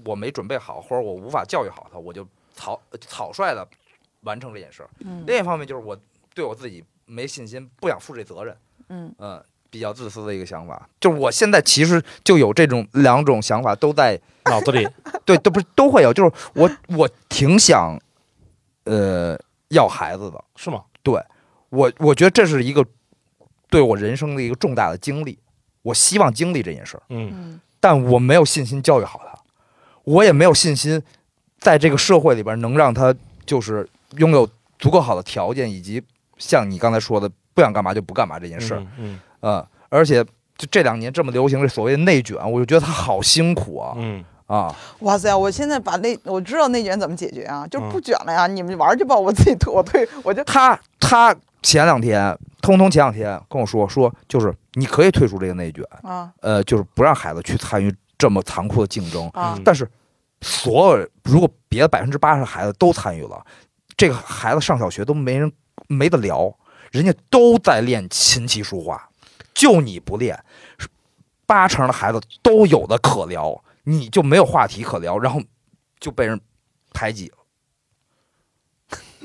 [0.06, 3.66] 我没准备好，或者我无法教育好他，我就草草率的
[4.24, 4.90] 完成这件事儿。
[5.00, 5.96] 嗯另一方面就是我
[6.34, 8.56] 对我自己没信心，不想负这责任，
[8.88, 10.88] 嗯嗯，比较自私的一个想法。
[11.00, 14.88] 就是我现在其实就有这种两种想法都在脑子里，
[15.24, 17.98] 对，都不是都会有，就是我我挺想
[18.84, 20.84] 呃要孩子的，是吗？
[21.02, 21.22] 对
[21.68, 22.84] 我我觉得这是一个
[23.68, 25.38] 对我人生的一个重大的经历，
[25.82, 27.02] 我希望经历这件事儿。
[27.10, 29.38] 嗯嗯但我没有信心教育好他，
[30.04, 31.02] 我也没有信心
[31.58, 34.48] 在这个社会里边能让他就是拥有
[34.78, 36.02] 足够好的条件，以及
[36.38, 40.24] 像你刚才说的不想干嘛就不干嘛这件事儿，嗯嗯，而且
[40.56, 43.94] 就这两年这么流行这所谓的内卷，我就觉得他好辛苦啊。
[43.96, 44.24] 嗯。
[44.46, 44.70] 啊！
[45.00, 45.34] 哇塞！
[45.34, 56.30] 我现在把内我知道内卷怎么解决啊，就不卷了呀，你们玩儿去吧，我自己退，我退，我就他他前两天，通通前两天跟我说说，就是你可以退出这个内卷，啊。
[56.42, 59.54] 呃，就是不让孩子去参与这么残酷的竞争，啊。
[59.56, 59.90] 嗯但是
[60.42, 63.42] 所有人如果别的百分之八十的孩子都参与了，
[63.96, 65.52] 这个孩子上小学都没人
[65.88, 66.56] 没得聊，
[66.90, 69.08] 人家都在练琴棋书画，
[69.52, 70.44] 就你不练，
[71.46, 75.40] 八成的孩子都有的可聊，你就没有话题可聊，然后
[76.00, 76.40] 就被人
[76.92, 77.36] 排挤了。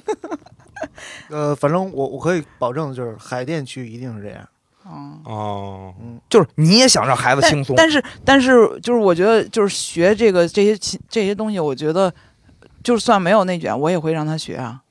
[1.29, 4.49] 呃，反正我我可以保证，就是海淀区一定是这样。
[4.86, 5.21] 嗯。
[5.25, 12.12] 哦，嗯，就是你也想让孩子轻松，但是但是就是我觉得就是学这个这些其这些东西，我觉得
[12.84, 14.82] 就算没有内卷，我也会让他学啊。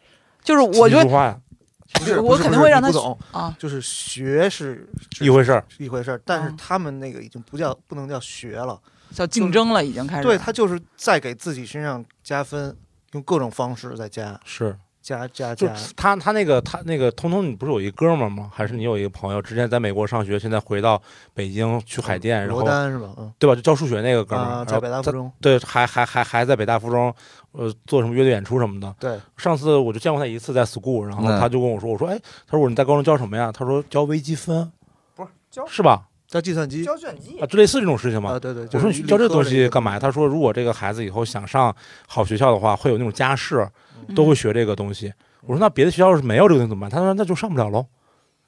[0.43, 5.65] 就是我觉得我肯定会让他懂，啊，就是学是是一回事儿。
[5.79, 8.81] 一回事儿，但是嗯他们那个已经不叫不能叫学了，
[9.13, 10.23] 叫竞争了，已经开始。
[10.23, 12.77] 对他就是在给自己身上加分，
[13.13, 14.77] 用各种方式在加是，
[15.09, 15.75] 加加就加。
[15.97, 18.51] 他他那个他那个通通，你不是有一哥们儿吗？
[18.53, 21.01] 还是你有一个朋友，之前在美国上学，现在回到
[21.33, 23.09] 北京去海淀，然罗后丹是吧？
[23.17, 23.55] 嗯对吧？
[23.55, 27.15] 就教数学那个哥们儿，啊，在北大附中，对，还还还还在北大附中，
[27.53, 28.95] 呃，做什么乐队演出什么的。
[29.01, 33.51] 对，上次我就见过他一次，在 school，然后嗯他就跟我说，我说，哎，他说你在高中教什么呀？
[33.51, 34.71] 他说教微积分，
[35.17, 36.03] 不是教是吧？
[36.29, 38.39] 教计算机教卷机啊，就类似这种事情嘛啊，。
[38.39, 38.69] 对对。
[38.75, 39.99] 我说你教这东西干嘛？
[39.99, 41.75] 他说，如果这个孩子以后想上
[42.07, 45.13] 好学校的话，会有那种家世，嗯都会学这个东西。
[45.43, 46.91] 我说那别的学校要是没有这个东西怎么办？
[46.91, 47.87] 他说那就上不了喽，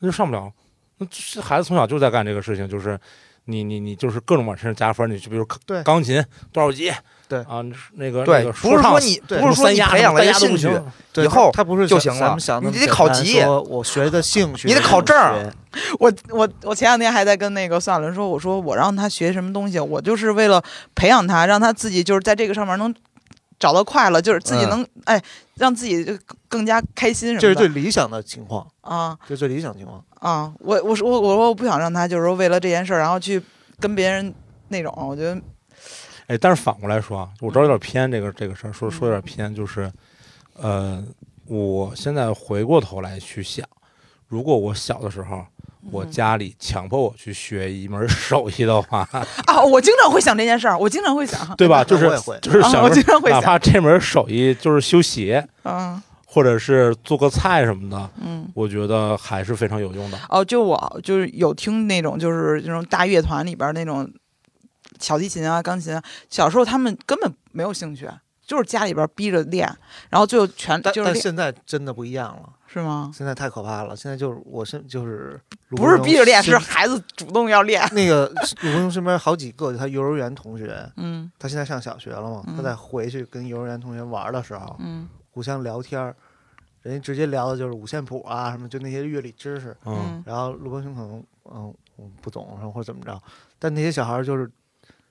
[0.00, 0.52] 那就上不了。
[0.98, 2.98] 那这孩子从小就在干这个事情，就是
[3.44, 6.92] 你你你就是各种往身上加分，你就比如对钢琴多少级，
[7.26, 10.68] 对啊，那个对，不是说你不是说你培养了兴趣，
[11.22, 15.16] 以后他不是就行了你得考级我学的兴趣，你得考证
[15.98, 20.62] 我我我前两天还在跟那个孙亚伦说，我说我让他学什么东西，我就是为了
[20.94, 22.94] 培养他，让他自己就是在这个上面能
[23.60, 25.22] 找到快乐，就是自己嗯能、哎，
[25.54, 27.42] 让自己就更加开心什么的。
[27.42, 30.04] 这是最理想的情况，啊这是最理想情况。
[30.20, 30.52] 啊！
[30.58, 33.40] 我我说我我说我不想让他就是说为了这件事儿，然后去
[33.78, 34.34] 跟别人
[34.68, 35.40] 那种，我觉得
[36.26, 39.90] 哎，但是反过来说啊，我知道有点偏这个这个事儿，说说有点偏，就是，
[40.54, 41.02] 呃，
[41.46, 43.66] 我现在回过头来去想，
[44.28, 45.42] 如果我小的时候，
[45.90, 49.08] 我嗯家里强迫我去学一门手艺的话，
[49.46, 51.82] 啊，我经常会想这件事儿，我经常会想，对吧？
[51.84, 52.08] 就是
[52.42, 56.00] 就是想我经常会想哪想，怕这门手艺就是修鞋，嗯
[56.32, 58.48] 或者是做个菜什么的，嗯。
[58.54, 60.18] 我觉得还是非常有用的。
[60.28, 64.08] 哦，就我就是有听那种，就是那种大乐团里边那种
[65.00, 68.08] 小提琴啊、钢琴啊，小时候他们根本没有兴趣，
[68.46, 69.68] 就是家里边逼着练，
[70.08, 73.10] 然后最后全但就是，但现在真的不一样了，是吗？
[73.12, 73.96] 现在太可怕了。
[73.96, 75.40] 现在就是我身就是
[75.70, 77.82] 不是逼着练，是孩子主动要练。
[77.92, 78.26] 那个
[78.62, 86.14] 鲁国荣身边好几个他幼儿园同学， 嗯他现在上小学了嘛，嗯他在回去跟幼儿园同学玩的时候，嗯互相聊天儿，
[86.82, 89.76] 人家直接聊的就是五线谱啊什么，就那些乐理知识。
[89.84, 93.20] 嗯，嗯然后陆国雄可能嗯我不懂，然后或者怎么着，
[93.58, 94.48] 但那些小孩儿就是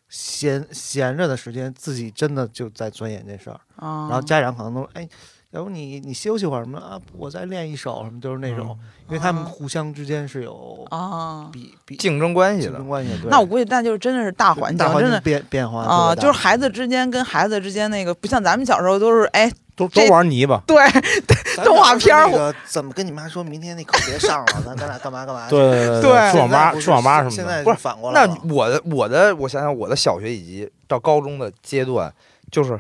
[0.08, 5.08] 闲闲着的时间，自己真的就在钻研这事儿，啊，然后家长可能都说哎。
[5.52, 7.00] 要不你你休息会儿什么啊？
[7.18, 8.78] 我再练一首什么，就是那种，
[9.08, 12.88] 因为他们啊互相之间是有啊，比比竞争关系的竞争。
[12.88, 13.12] 关系。
[13.22, 20.62] 对那我估计那就是真的是大环境，大环境真的变变化啊，就是孩子之间跟孩子之间那个，不像咱们小时候都是哎，都都玩泥巴。
[20.68, 20.78] 对，
[21.66, 25.56] 动画片儿那个怎么跟你妈说明天那课别上了，咱咱俩干嘛干嘛去？
[25.56, 27.36] 对对对去网吧去网吧什么的。
[27.36, 28.54] 现在不是反过来那。
[28.54, 32.14] 我的我的，我想想，我的小学以及到高中的阶段，
[32.52, 32.80] 就是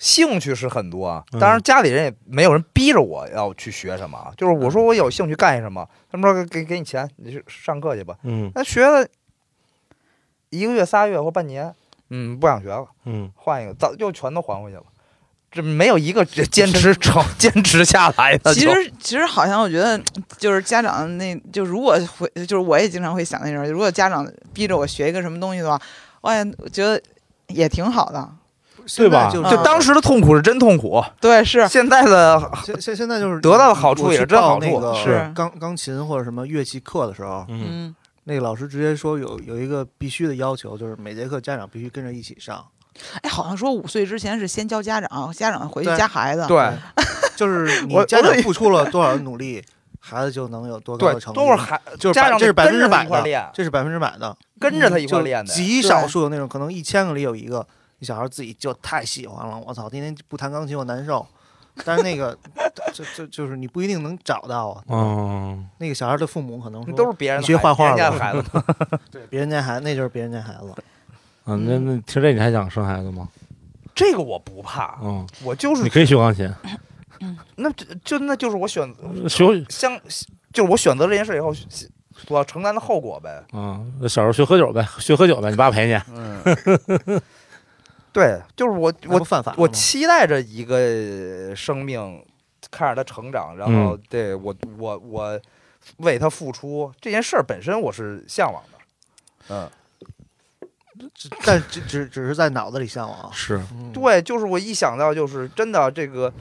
[0.00, 8.16] 兴趣是很多当然家里人也没有人逼着我要去学什么啊，就是我说我有兴趣干什么，他们说给给你钱，你去上课去吧。
[8.22, 9.06] 嗯那学了
[10.48, 11.72] 一个月、仨月或半年，
[12.08, 14.82] 嗯，不想学了，嗯，换一个，早就全都还回去了。
[15.50, 18.54] 这没有一个坚持成 坚持下来的。
[18.54, 20.00] 其实其实好像我觉得，
[20.38, 25.78] 就是家长那就如果会，就是我也经常会想那种，如果家长逼着我学一个什么东西的话，
[26.22, 26.42] 我也
[26.72, 26.98] 觉得
[27.48, 28.30] 也挺好的。
[28.96, 29.30] 对吧？
[29.32, 31.66] 就就当时的痛苦是真痛苦，对，是。
[31.68, 35.32] 现在的现现现在就是得到的好处也是真好处报那个是。
[35.34, 37.66] 钢钢琴或者什么乐器课的时候，嗯。
[37.68, 42.64] 嗯，那个老师直接说有有一个必须的要求，就是每节课家长必须跟着一起上。
[43.22, 46.46] 哎，好像说五岁之前是先教家长，家长回去对加孩子。
[46.46, 46.70] 对。
[47.36, 49.64] 就是你家长付出了多少努力，
[49.98, 51.40] 孩子就能有多高的成，绩。
[51.40, 55.50] 都是孩就是家长这是百分之跟着他百的，一块练，这是百分之百的，跟着他一块练的。
[55.50, 57.66] 极少数有那种可能一千个里有一个，
[58.00, 61.24] 你小孩自己就太喜欢了，我操，天天不弹钢琴我难受。
[61.84, 62.36] 但是那个，
[62.92, 64.82] 就就就是你不一定能找到啊。
[64.88, 68.98] 嗯，那个小孩的父母可能说都是别人学画画别人家吧的孩子。
[69.10, 70.68] 对别人家孩子，那就是别人家孩子。
[71.44, 73.28] 啊，那那听这你还想生孩子吗？
[73.94, 76.52] 这个我不怕，嗯，我就是你可以学钢琴，
[77.56, 78.92] 那就就那就是我选
[79.28, 79.98] 学相，
[80.52, 83.42] 就是我选择这件事以后所要承担的后果呗。
[83.52, 86.00] 啊，小时候学喝酒呗，学喝酒呗，你爸陪你。
[86.12, 87.22] 嗯，
[88.12, 92.24] 对，就是我我犯法我期待着一个生命，
[92.70, 95.40] 看着他成长，然后对我我我
[95.98, 98.78] 为他付出这件事儿本身我是向往的。
[99.48, 99.70] 嗯，
[101.44, 103.32] 但只只只是在脑子里向往。
[103.32, 106.32] 是，嗯，对，就是我一想到就是真的这个，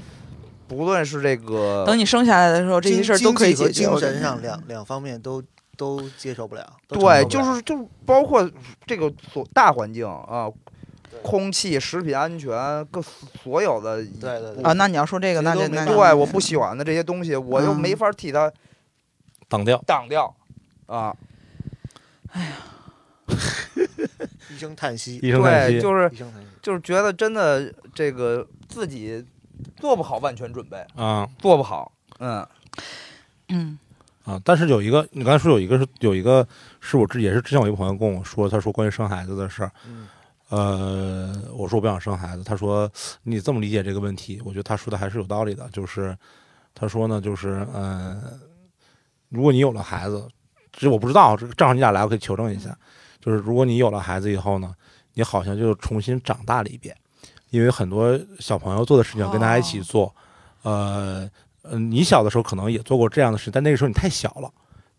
[0.67, 3.72] 不论是这个等你生下来的时候，这些事儿都可以解决。
[3.72, 5.41] 精神上两两方面都
[5.78, 6.78] 都接受不了。
[6.88, 8.49] 对，就是就是包括
[8.86, 10.49] 这个所大环境啊，
[11.24, 14.64] 空气、食品安全各所有的对对对。
[14.64, 17.80] 啊，那你要说这个，那这那对我不喜欢的这些东西，我又嗯。
[17.80, 18.51] 没法替他
[19.47, 19.82] 挡掉。
[19.86, 20.36] 挡掉。
[20.88, 21.16] 啊。
[22.32, 22.51] 哎呀。
[24.51, 26.12] 一声叹息，一声叹对，息，就是。
[26.62, 29.26] 就是觉得真的这个自己
[29.78, 31.28] 做不好万全准备，啊。
[31.39, 32.45] 做不好，嗯。
[33.47, 33.80] 嗯。
[34.26, 34.39] 啊！
[34.43, 36.47] 但是有一个，你刚才说有一个是有一个
[36.80, 40.07] 是我之也是之前我一个朋友跟我说，他说关于生孩子的事儿，嗯
[40.49, 42.91] 呃，我说我不想生孩子，他说
[43.23, 46.17] 你这么理解这个问题，我觉得他说的还是有道理的，就是
[46.75, 48.21] 他说呢，就是呃，
[49.29, 50.27] 如果你有了孩子，
[50.71, 52.77] 这我不知道，这正好你俩来，我可以求证一下，
[53.21, 54.73] 就是如果你有了孩子以后呢，
[55.13, 56.95] 你好像就重新长大了一遍，
[57.49, 60.13] 因为很多小朋友做的事情跟大家一起做，
[60.63, 61.29] 呃。
[61.61, 64.49] 呃，你小的时候可能也做过这样的事，但那个时候你太小了，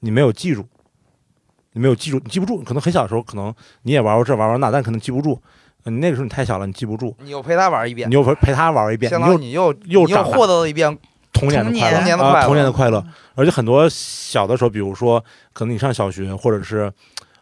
[0.00, 0.68] 你没有记住。
[1.72, 5.40] 你没有记住，你记不住，可能很小的时候，可能你也玩过这玩玩那，但可能记不住。
[5.82, 8.10] 呃你那个时候你太小了，你记不住，你又陪他玩一遍。
[8.10, 10.94] 你，又陪陪他玩一遍，相当于你又又你又获得了一遍
[11.32, 12.38] 童年的童快乐，年的快乐。
[12.38, 13.02] 啊童年的快乐。
[13.34, 15.18] 而且很多小的时候，比如说
[15.54, 16.92] 可能你上小学，或者是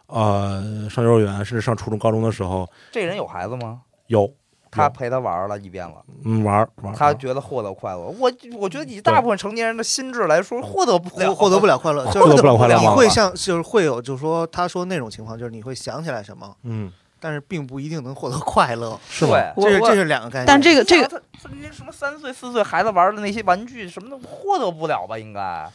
[0.07, 3.81] 呃上幼儿园，甚至上初中、高中的时候，这人有孩子吗？
[4.07, 4.31] 有有
[4.71, 5.95] 他陪他玩了一遍了，
[6.25, 7.99] 嗯玩儿玩他觉得获得快乐。
[7.99, 16.91] 我我觉得以大部分成年人的心智来说，获得不了，获获得不了快乐，哦就是获得不了快乐你会像就是会有就是说他说那种情况，就是你会想起来什么，嗯
[17.21, 19.31] 但是并不一定能获得快乐，是吗？
[19.31, 19.53] 对。
[19.55, 20.45] 我我这是这是两个概念。
[20.45, 21.21] 但这个这个个，
[21.61, 25.17] 那什么三岁四岁孩子玩的那些玩具什么的，获得不了吧？
[25.19, 25.69] 应该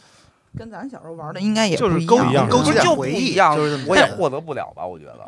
[0.57, 4.83] 跟咱小时候玩的应该也就是勾不一样就不点回忆，一样就是，我也获得不了吧？
[4.87, 5.19] 我觉得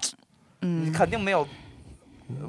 [0.62, 1.48] 嗯，肯定没有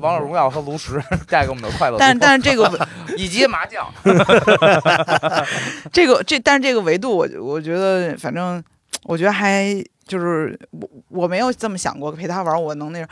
[0.01, 3.87] 王者荣耀和炉石 带给我们的快乐，但但是这个 以及麻将，
[5.93, 8.63] 这个这但是这个维度我我觉得反正
[9.05, 13.09] 我觉得还就是我我没有这么想过陪他玩，我能那种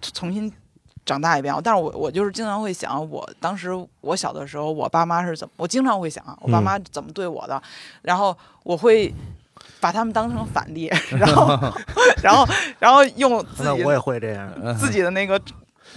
[0.00, 0.52] 重新
[1.04, 1.54] 长大一遍。
[1.62, 7.62] 但是我我就是经常会想，我当时我小的时候，我爸妈是怎么，我经常会想我爸妈怎么对我的，
[8.02, 9.14] 然后我会。
[9.80, 11.56] 把他们当成反例，然后，
[12.22, 12.46] 然后，
[12.80, 14.50] 然后用自己那我也会这样。
[14.76, 15.40] 自己的那个，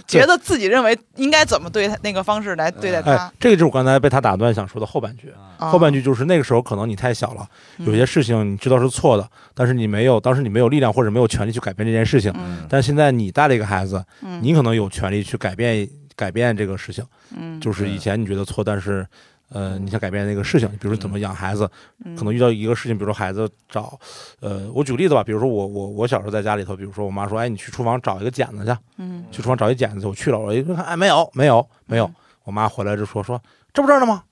[0.06, 5.32] 觉得自己认为应该怎么对他那个方式来对待他哎。，这个就是我刚才被他打断想说的后半句。
[5.58, 7.46] 啊后半句就是那个时候可能你太小了，
[7.78, 12.32] 嗯有些事情你知道是错的，但是你没有，当时你没有力量或者没有权利去改变这件事情。
[12.36, 17.04] 嗯但现在你带了一个孩子，嗯你可能有权利去改变改变这个事情。
[17.36, 19.06] 嗯就是以前你觉得错，但是
[19.52, 21.68] 呃你想改变那个事情，比如说怎么养孩子，
[22.04, 23.98] 嗯可能遇到一个事情，比如说孩子找，
[24.40, 32.10] 呃，我举个例子吧，比如说我我我小时候在家里头，比如说我妈说，哎，你去厨房找一个剪子去，嗯去厨房找一剪子，我去了，我一看，哎，没有没有没有，
[32.44, 33.40] 我妈回来就说说
[33.72, 34.22] 这不这儿呢吗？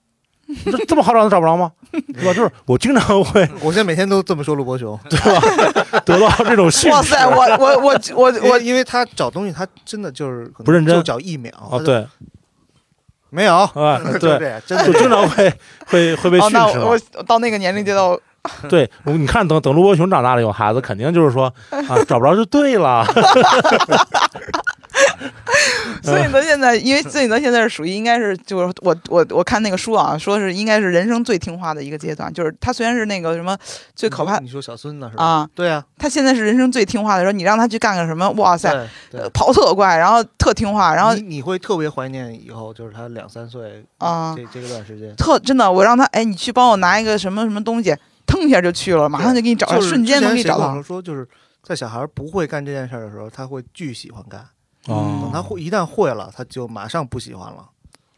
[0.65, 1.71] 这这么好找都找不着吗？
[1.93, 2.35] 对吧？
[2.35, 6.91] 就是我经常会 我现在每天都这么说陆伯雄， 对吧得到这种信息。
[6.91, 11.53] 哇塞，我我我我我我因为他找东西，他真的就是不认真就找一秒。
[11.71, 12.07] 哦，他就，对，
[13.31, 15.53] 没有，啊， 对，真的就经常会
[15.87, 16.91] 会会被哦，训斥嘛那我。
[17.17, 18.19] 我到那个年龄阶段，
[18.69, 23.07] 对，你看，等等卢伯雄长大了有孩子，肯定就是说啊，找不着就对了。
[26.03, 33.57] 孙颖德现在，因为孙颖德现在是属于应该是就是我我我看那个书啊，说是应该是人生最听话的一个阶段，就是他虽然是那个什么
[33.95, 35.25] 最可怕你说小孙子是吧？
[35.25, 38.71] 啊，对啊，他现在是人生最听话的时候，你让他去干个什么，哇塞。
[39.33, 47.95] 跑特快，然后特听话，然后你你会特别怀念以后，就是他两三岁啊这这个段时间，特真的，我让他哎，你去帮我拿一个什么什么东西，
[48.27, 50.83] 腾一下就去了，马上就给你找瞬间能给你找到。
[50.83, 51.29] 说，就是
[51.63, 54.45] 在小孩不会干这件事的时候，他会巨喜欢干。
[54.85, 57.69] 等哦他会一旦会了，他就马上不喜欢了。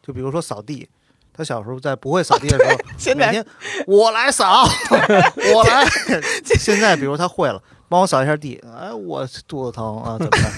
[0.03, 0.89] 就比如说扫地，
[1.33, 3.47] 他小时候在不会扫地的时候， 现在每天
[3.87, 4.65] 我来扫，
[5.55, 5.85] 我来。
[6.45, 10.53] 现在比如他会了，帮我扫一下地，哎，我肚子疼啊，怎么办？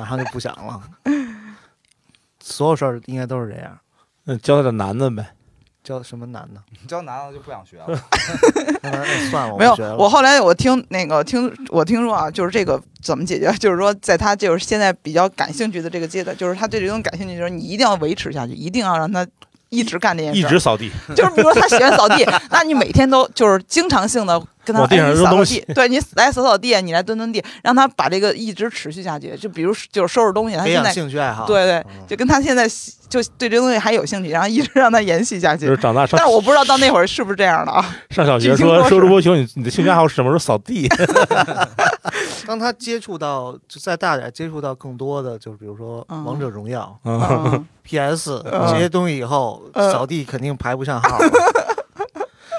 [0.00, 0.82] 马上就不想了。
[2.42, 3.78] 所有事儿应该都是这样。
[4.24, 5.34] 那教他点难的呗。
[5.82, 6.60] 教什么难的？
[6.86, 7.86] 教难的就不想学了。
[9.30, 13.52] 算了，没有我后来我听那个听我听说啊，就是这个怎么解决？
[13.58, 19.26] 就是说，在他就是现在比较感兴趣的这个阶段，就是他对这种感兴趣的时候，你一定要维持下去，一定要让他
[19.68, 20.40] 一直干这件事。
[20.40, 24.42] 一直扫地，就是比如说他喜欢扫地，那你每天都就是经常性的
[24.72, 29.36] 跟他往地上扔东西对你来扫扫地，你来蹲蹲地，让他把这个一直持续下去。
[29.36, 31.46] 就比如就是收拾东西，他现在兴趣爱好。
[31.46, 32.68] 对对，嗯就跟他现在
[33.08, 35.66] 就对这东西还有兴趣，然后一直让他延续下去。
[35.66, 37.84] 就是长大上但是我不知道到那会儿是不是这样的啊？
[38.10, 40.88] 上小学说说是说卢伯雄，你你的兴趣爱好是什么时候扫地？
[42.46, 47.20] 当他接触到就再大点，接触到更多的，就是比如说嗯王者荣耀、嗯，
[47.52, 51.30] 嗯 PS 嗯这些东西以后，嗯扫地肯定排不上号 了。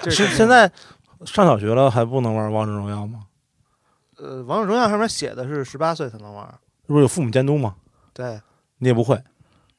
[0.03, 0.69] 这是现在
[1.25, 3.27] 上小学了还不能玩王者荣耀吗？
[4.17, 6.59] 呃，王者荣耀上面写的是十八岁才能玩。
[6.85, 7.75] 不是有父母监督吗？
[8.13, 8.39] 对，
[8.77, 9.21] 你也不会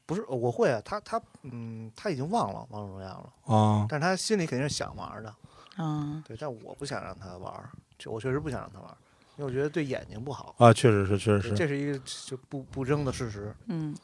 [0.06, 3.86] 不是我会啊，他他嗯，他已经忘了王者荣耀了，啊？
[3.88, 5.34] 但是他心里肯定是想玩的。
[5.78, 7.52] 嗯对，但我不想让他玩，
[7.98, 8.88] 就我确实不想让他玩，
[9.36, 10.54] 因为我觉得对眼睛不好。
[10.58, 11.54] 啊，确实是，确实是。
[11.54, 13.54] 这是一个就不不争的事实。
[13.66, 13.96] 嗯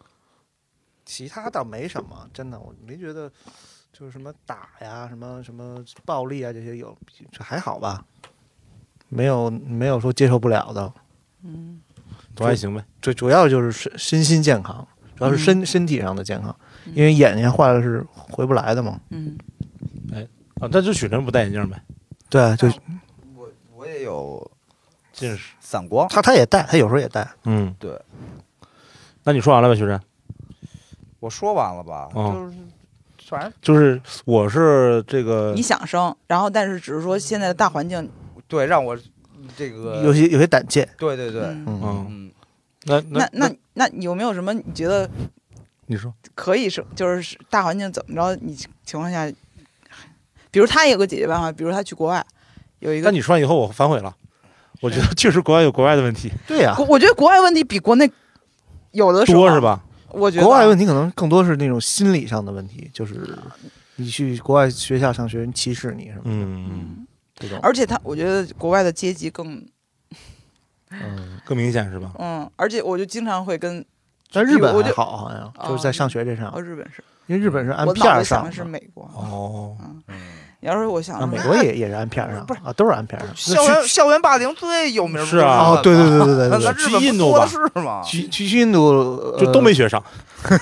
[1.05, 3.33] 其他倒没什么，真的，我没觉得
[3.93, 6.97] 就是什么打呀、什么什么暴力啊这些有，
[7.33, 8.05] 这还好吧，
[9.09, 10.93] 没有没有说接受不了的。
[11.43, 11.81] 嗯
[12.35, 12.85] 都还行呗。
[13.03, 14.87] 最主要就是身身心健康，
[15.17, 16.55] 主要是身、身体上的健康，
[16.95, 19.01] 因为眼睛坏了是回不来的嘛。
[19.11, 19.37] 嗯
[20.61, 21.83] 啊，那就许晨不戴眼镜呗，
[22.29, 22.69] 对，就
[23.35, 24.51] 我我也有
[25.13, 25.55] 近视。
[25.61, 27.29] 散光，他他也戴，他有时候也戴。
[27.45, 28.01] 嗯，对。
[29.25, 30.01] 那你说完了吧，许晨？
[31.21, 32.09] 我说完了吧？
[32.15, 32.57] 嗯就是
[33.29, 38.11] 反正就是我是这个你想生，然后但是只是说现在的大环境，
[38.47, 38.97] 对让我
[39.57, 40.89] 这个有些有些胆怯。
[40.97, 42.31] 对对对，嗯嗯，嗯，嗯，
[42.85, 45.09] 那那那那你有没有什么你觉得
[45.87, 48.39] 你说可以生就是大环境怎么着？
[48.41, 48.55] 你
[48.85, 49.31] 情况下，
[50.51, 52.25] 比如他也有个解决办法，比如他去国外
[52.79, 54.17] 有一个那，你说完以后我反悔了，
[54.81, 58.11] 我觉得确实国外有国外的问题对呀、国我觉得国外问题比国内
[58.93, 59.61] 有的时候多是？
[59.61, 59.85] 吧？
[60.11, 63.39] 我觉得国外问题可能更多是那种心理上的问题，就是
[63.97, 67.59] 你去国外学校上学，人歧视你什么的、嗯，嗯，这种。
[67.63, 69.67] 而且他我觉得国外的阶级更
[70.91, 72.13] 嗯，更明显是吧？
[72.19, 73.85] 嗯，而且我就经常会跟
[74.31, 76.53] 在日本还好，好像就是在上学这上。
[76.55, 79.05] 哦，日本是，因为日本是按我片儿上的是美国。
[79.15, 80.03] 哦，嗯
[80.61, 83.35] 要是我想啊，美国也也是按片儿上，不是啊，都是按片儿上。
[83.37, 88.03] 校园校园霸凌最有名是啊哦，对对对对对那去印度吧是吗？
[88.05, 90.03] 去去去印度就都没学上
[90.49, 90.59] 呃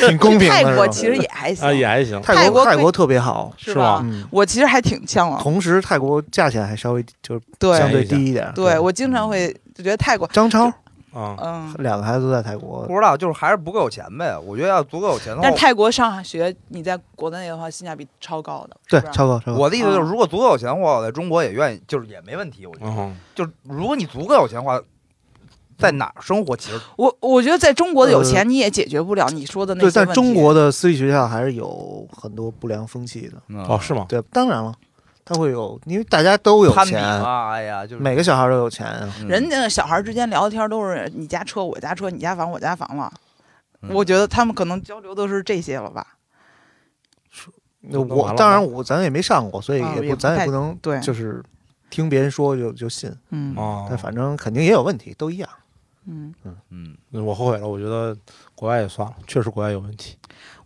[0.08, 0.54] 挺公平的。
[0.54, 2.20] 泰国其实也还行啊，也还行。
[2.22, 8.50] 泰泰国泰国特别好，是吧我其实还挺向往，同时泰国价钱还稍微就是对相对低一点。
[8.54, 10.72] 对我经常会就觉得泰国，张超
[11.14, 14.36] 啊，嗯，两个孩子都在泰国不，知道，就是还是不够有钱呗。
[14.38, 19.58] 我觉得要足够有钱的话但是，泰国上学你在国内的话，性价比超高的，对是，吧超高超高。
[19.58, 22.66] 我的意思就是，嗯如果足够有钱的话，我在中国也愿意，就是也没问题。
[22.66, 24.80] 我觉得，嗯，就是如果你足够有钱的话，
[25.76, 30.12] 在哪儿生活其实我我觉得在中国的有钱你也解决不了你说的那对，些问题。
[30.14, 33.56] 但中国的私立学校还是有很多不良风气的。
[33.68, 34.06] 哦，是吗？
[34.08, 34.72] 对，当然了，
[35.24, 39.14] 他会有，因为大家都有钱，啊，哎呀，就是每个小孩都有钱啊。
[39.20, 43.12] 嗯人家小孩之间聊天都是你家车我家车，你家房我家房了。
[43.80, 46.06] 嗯我觉得他们可能交流都是这些了吧？
[47.80, 49.82] 那我当然我咱也没上过，所以
[50.16, 51.42] 咱也不能对，就是
[51.90, 53.14] 听别人说就就信，
[53.88, 55.48] 但，反正肯定也有问题，都一样。
[56.06, 56.34] 嗯，
[56.70, 58.16] 嗯，我后悔了，我觉得
[58.54, 60.16] 国外也算了，确实国外有问题。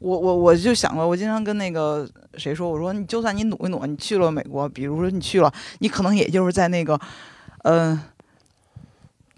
[0.01, 6.99] 我我我就想过，我经常跟那个谁说，我说你就算你努一努，你去了美国，比如说你去了，你可能也就是在那个，
[7.65, 8.01] 嗯、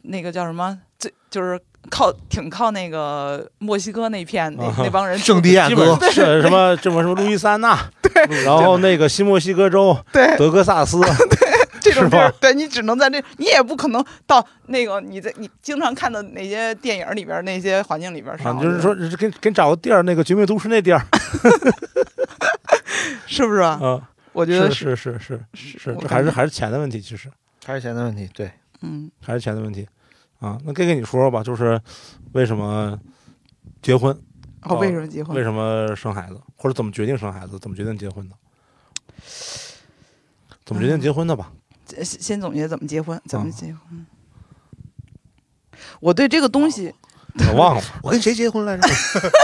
[0.02, 1.58] 那个叫什么，最就是
[1.88, 11.00] 靠挺靠那个墨西哥那片那、啊那帮人圣地亚 哥本是什么什么什么路易斯安那，对，然后那个新墨西哥州、对德克萨斯，
[11.80, 21.00] 这种是儿对你只能在这，你也不可能到那个你在你经常看的那些电影里边那些环境里边啊上，，就是说是给给找个地儿，那个绝命毒师那地儿，
[23.26, 23.78] 是不是啊？
[23.82, 24.02] 嗯，
[24.32, 27.30] 我觉得是是是是是，我这还是还是钱的问题，其实
[27.64, 28.50] 还是钱的问题，对，
[28.82, 29.88] 嗯，还是钱的问题
[30.38, 30.58] 啊。
[30.64, 31.80] 那跟跟你说说吧，就是
[32.32, 32.98] 为什么
[33.82, 34.16] 结婚，
[34.62, 35.34] 哦，为什么结婚？
[35.36, 38.36] 为什么生孩子，或者怎么决定生孩子，怎么决定结婚的？
[40.64, 41.50] 怎么决定结婚的吧？
[41.96, 44.06] 先先总结怎么结婚，怎么嗯结婚。
[46.00, 46.94] 我对这个东西，
[47.48, 48.88] 我忘了， 我跟谁结婚来着？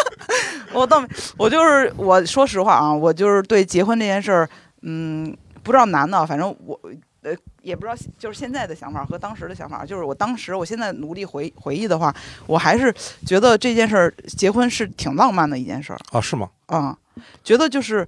[0.72, 4.48] 我倒没，我就是我说实话啊，我就是对结婚这件事儿，
[4.82, 6.78] 嗯，不知道男的，反正我
[7.22, 12.14] 呃也不知道，就是现在的想法和当时的想法，就是我当时我现在努力回回忆的话，
[12.46, 12.94] 我还是
[13.26, 16.50] 觉得这件事儿结婚是挺浪漫的一件事儿啊，是吗？
[16.66, 16.96] 啊，
[17.42, 18.06] 觉得就是，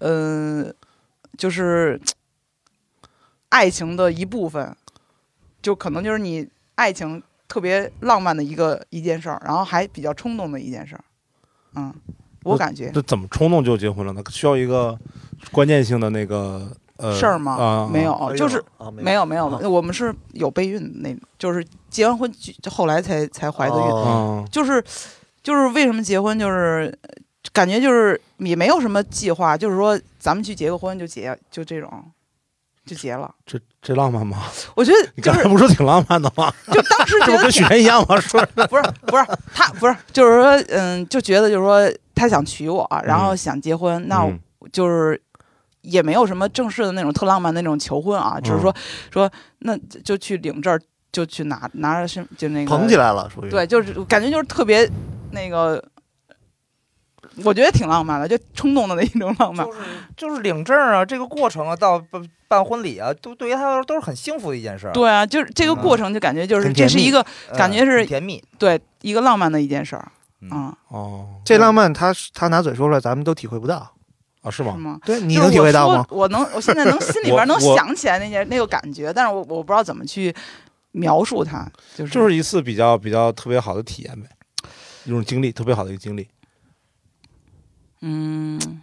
[0.00, 0.70] 呃，
[1.38, 1.98] 就是
[3.50, 4.74] 爱情的一部分，
[5.62, 11.04] 就可能就是你爱情特别浪漫的一个一件事儿，然后还比较冲动的一件事儿，
[11.74, 11.92] 嗯，
[12.44, 12.90] 我感觉。
[12.90, 14.12] 这怎么冲动就结婚了？
[14.12, 14.22] 呢？
[14.30, 14.98] 需要一个
[15.52, 17.52] 关键性的那个呃事儿吗？
[17.56, 19.26] 啊，没有，哦就是啊没有。
[19.26, 22.32] 没有，我们是有备孕的那种，就是结完婚
[22.62, 24.82] 就后来才才怀的孕，就是
[25.42, 27.10] 就是为什么结婚，就是呃
[27.52, 31.90] 感觉就是也没有什么计划，就是说咱们去结个婚就结，就这种
[32.90, 33.32] 就结了。
[33.46, 34.38] 这这浪漫吗？
[34.74, 36.52] 我觉得 你刚才不是说挺浪漫的吗？
[36.72, 38.20] 就当时 这不跟许觉得挺愿一样吗？
[38.20, 39.24] 说不是不是
[39.54, 44.38] 他不是就是说嗯就觉得就是说他想娶我，然后想结婚，那嗯
[44.72, 45.20] 就是
[45.82, 48.74] 也没有什么正式的那种特浪漫的那种求婚啊，就是说
[49.12, 49.30] 说
[49.60, 50.78] 那就去领证，
[51.12, 54.88] 就去拿拿着身就那个捧起来了，属于对，就是感觉就是特别
[55.30, 55.82] 那个，
[57.44, 59.66] 我觉得挺浪漫的，就冲动的那一种浪漫。
[59.66, 59.78] 就是
[60.16, 64.92] 就是领证啊，这个过程啊，到办办婚礼啊，都对于他来说都是很幸福的一件事儿。
[64.92, 68.42] 对啊，就是这个过程就感觉就是这是一个嗯，感觉是很甜蜜。
[68.58, 70.10] 对一个浪漫的一件事儿
[70.42, 73.94] 嗯啊，哦这浪漫他他拿嘴说出来，咱们都体会不到。
[74.42, 74.72] 啊是吗？
[74.72, 74.98] 是吗？
[75.04, 76.04] 对，你能体会到吗？
[76.08, 80.34] 我我能，我现在能心里边 能想起来那件那个感觉，但是我我不知道怎么去
[80.92, 84.26] 描述它，就是就是一次比较比较特别好的体验呗，
[85.04, 86.26] 一种经历，特别好的一个经历。
[88.02, 88.80] 嗯，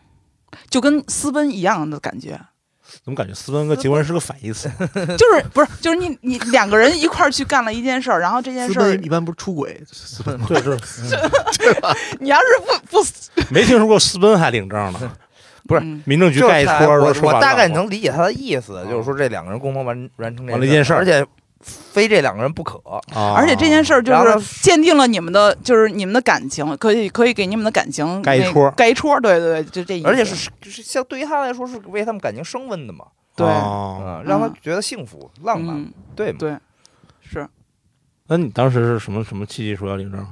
[0.69, 2.39] 就跟私奔一样的感觉。
[3.03, 4.69] 怎么感觉私奔跟结婚是个反义词？
[5.17, 11.03] 就是不是就是你你两个人一块儿去干了一件事儿，然后这件事儿一般不是出轨，私奔 对，是
[12.21, 12.45] 你要是
[12.89, 13.07] 不不
[13.53, 15.11] 没听说过私奔还领证呢。
[15.67, 21.25] 不是嗯民政局盖一戳，我我大概能理解他的意思，嗯就是说这两个人共同完完成完了一件事儿而且
[21.61, 22.77] 非这两个人不可。
[22.87, 30.07] 啊，而且这件事儿就然后是鉴定了你们的，就是你们的感情，可以可以给你们的感情那盖一戳盖一戳，对对对，就这意思。
[30.07, 33.05] 而且是是像对于他来说是为他们感情升温的嘛，
[33.35, 36.37] 对哦嗯，让他觉得幸福浪漫，嗯，对嘛？
[36.39, 36.57] 对，
[37.21, 37.47] 是
[38.27, 40.25] 那你当时是什么什么契机说要领证？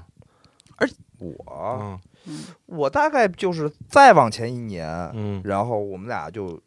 [0.77, 0.87] 而
[1.19, 6.59] 我嗯嗯我大概就是再往前一年，嗯然后我们俩就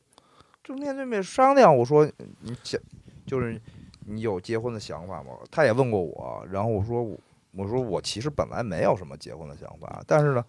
[0.64, 2.80] 就面对面商量，我说你想
[3.26, 3.61] 就是
[4.09, 5.32] 你有结婚的想法吗？
[5.50, 7.18] 他也问过我，然后我说我
[7.52, 10.44] 我说我其实本来没有什么结婚的想法，但是呢，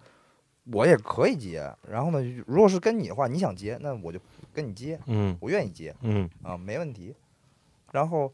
[0.72, 1.70] 我也可以结。
[1.88, 4.20] 然后呢，如果是跟你的话，你想结，那我就
[4.54, 7.14] 跟你结，嗯我愿意结嗯啊，没问题。
[7.92, 8.32] 然后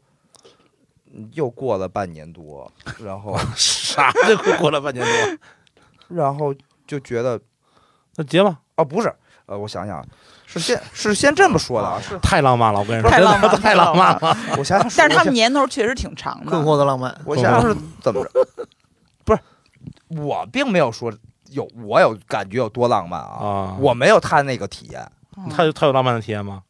[1.12, 2.70] 嗯又过了半年多，
[3.02, 5.38] 然后 啥就过了半年多，
[6.16, 6.54] 然后
[6.86, 7.40] 就觉得
[8.16, 9.12] 那结吧，哦，不是，
[9.46, 10.06] 呃，我想想，
[10.46, 14.36] 是先是先这么说的啊，是太浪漫了，我跟你说，太浪漫太浪漫了。
[14.56, 16.66] 我想想，但是他们年头确实挺长困的。
[16.66, 17.14] 惑的浪漫。
[17.24, 18.46] 我想想是怎么着？
[19.24, 19.40] 不是，
[20.08, 21.12] 我并没有说
[21.50, 25.04] 有我有感觉有多浪漫啊，啊，我没有他那个体验，
[25.36, 26.62] 嗯他有他有浪漫的体验吗？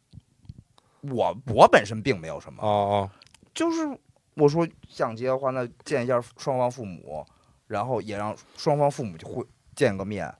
[1.03, 3.11] 我我本身并没有什么，哦哦，
[3.55, 3.87] 就是
[4.35, 7.25] 我说想结的话，那见一下双方父母，
[7.69, 9.45] 然后也让双方父母就会
[9.77, 10.33] 见个面，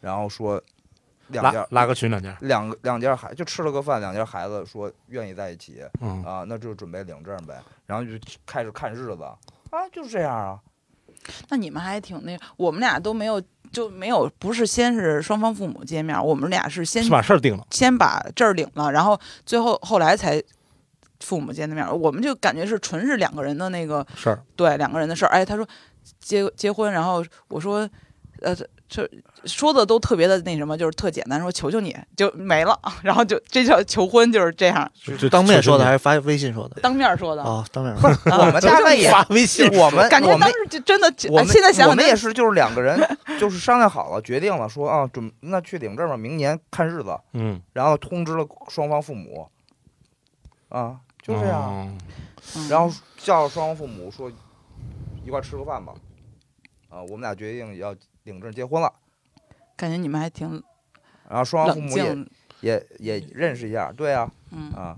[0.00, 0.60] 然后说
[1.28, 8.12] 两家拉拉个群两家，两两家孩就吃了个饭，两家孩子说愿意在一起嗯啊，那就准备领证呗，然后就
[8.46, 9.22] 开始看日子
[9.70, 10.58] 啊，就是这样啊。
[11.50, 17.66] 那你们还挺那，我们俩都没有，就没有，不是先是双方父母见面，我们俩是先是把事儿定了。
[17.70, 20.42] 先把证儿领了，然后最后后来才
[21.20, 21.92] 父母见的面儿。
[21.94, 25.28] 我们就感觉是纯是两个人的那个事儿，对两个人的事儿。
[25.28, 25.68] 哎，他说
[26.18, 27.86] 结结婚，然后我说
[28.40, 28.56] 呃
[28.88, 29.08] 这
[29.44, 36.80] 说的都特别的那什么，就是特简单，说求求你就没了， 然后就这叫求婚，就是这样，就当面说的还是是发微信说的？
[36.80, 37.42] 当面说的。
[37.42, 42.98] 哦，当面不是，我们大概也发微信， 我们感觉我们当时就真的，我们现在想想我们也是，就是两个人
[43.38, 49.48] 就是商量好了，决定了说啊，准那去领证吧，明年看日子，嗯，然后通知了双方父母，
[50.70, 51.98] 啊，就这样，
[52.70, 54.30] 然后叫双方父母说
[55.24, 55.92] 一块儿吃个饭吧，
[56.88, 57.94] 啊，我们俩决定要
[58.30, 58.92] 领证结婚了，
[59.76, 60.62] 感觉你们还挺
[61.28, 62.26] 然后双方父母也，
[62.60, 64.96] 也也认识一下，对啊，嗯啊，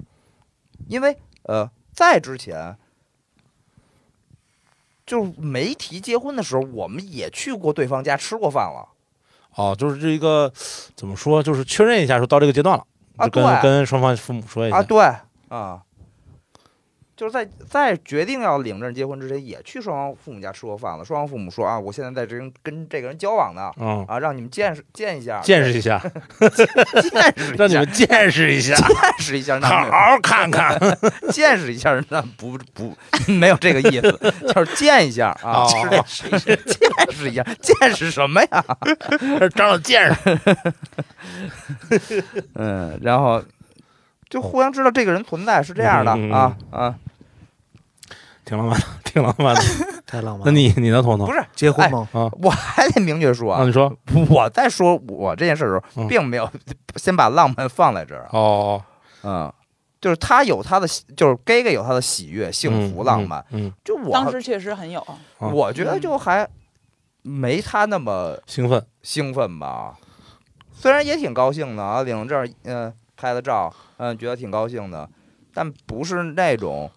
[0.88, 2.76] 因为呃，在之前。
[5.06, 8.88] 就是没提结婚的时候，我们也去过对方家吃过饭了。
[9.56, 10.52] 哦，就是这一个
[10.94, 14.82] 怎么说，就是确认一下，说到这个阶段了，啊就跟对跟双方父母说一下啊，。
[14.84, 15.02] 对
[15.48, 15.82] 啊，
[17.20, 21.04] 就是在在决定要领证结婚之前，也去双方父母家吃过饭了。
[21.04, 26.00] 双方父母说啊，我现在在这跟跟这个人交往呢，嗯，啊，让你们见识见一下，见识一下，
[26.40, 26.66] 见
[27.36, 30.80] 识一下，让你们见识一下，见识一下，好好看看。
[31.30, 32.96] 见识一下，那不不
[33.26, 38.64] 没有这个意思，就是见一下啊，哦见识一下，见识一下，见识什么呀？
[39.54, 40.38] 长长见识。
[42.54, 43.44] 嗯，然后
[44.30, 46.94] 就互相知道这个人存在是这样的啊啊，
[48.50, 49.62] 挺浪漫的，挺浪漫的。
[50.06, 50.44] 太浪漫了。
[50.46, 51.24] 那你你呢，彤彤？
[51.28, 52.08] 不是，结婚吗？
[52.42, 53.92] 我还得明确说啊，啊，你说
[54.28, 56.50] 我在说我这件事的时候，嗯并没有
[56.96, 58.82] 先把浪漫放在这儿啊，哦，
[59.22, 59.52] 嗯，
[60.00, 65.00] 就是他有他的喜，就是 gay gay 有他的喜悦、幸福、浪漫，，嗯，嗯就我当时确实很有，
[65.38, 66.44] 啊我觉得就还
[67.22, 68.84] 没他那么兴奋。
[69.02, 69.94] 兴奋吧，
[70.74, 75.08] 虽然也挺高兴的啊，领了证，嗯、拍了照，嗯、觉得挺高兴的，
[75.54, 76.90] 但不是那种。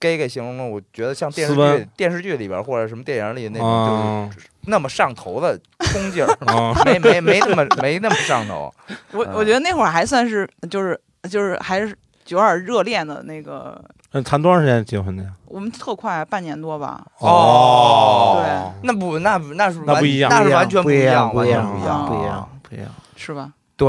[0.00, 8.72] Gay gay 形容了，我觉得像电视剧电视剧里边或者什么电影里那种，啊就是那么上头的冲劲儿，啊， 没没没那么没那么上头。
[9.12, 11.96] 我嗯我觉得那会儿还算是就是就是还是
[12.28, 13.82] 有点热恋的那个，
[14.12, 15.30] 那谈多长时间结婚的呀？
[15.46, 17.04] 我们特快，半年多吧。
[17.18, 22.88] 哦对那不那不那是完那不一样那是完全不一样，不一样，完全不一样不一样，不一样。
[23.14, 23.52] 是吧？
[23.76, 23.88] 对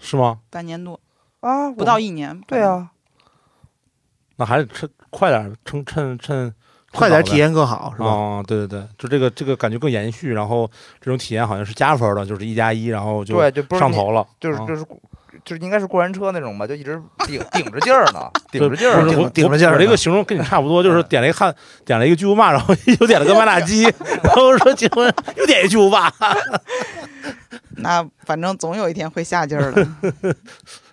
[0.00, 0.38] 是吗？
[0.50, 0.98] 半年多，
[1.40, 2.40] 啊，不到一年。
[2.46, 2.90] 对，啊，
[4.36, 6.52] 那还是趁快点儿，趁趁趁
[6.92, 8.06] 快点体验更好，是吧？
[8.06, 14.84] 哦，对对对，就这个这个感觉更延续，然后这种体验好像是加分的，就是一加一，然后就对，就上头了，啊就是就是
[15.44, 21.54] 就是应该是过山车那种吧，就一直顶 顶着劲儿呢，顶着劲儿顶着劲儿我这个形容跟你差不多， 就是点了一个汉，
[21.84, 23.82] 点了一个巨无霸，然后 又点了个麦辣鸡，
[24.22, 26.12] 然后说结婚又点一巨无霸。
[27.80, 29.86] 那反正总有一天会下劲儿的。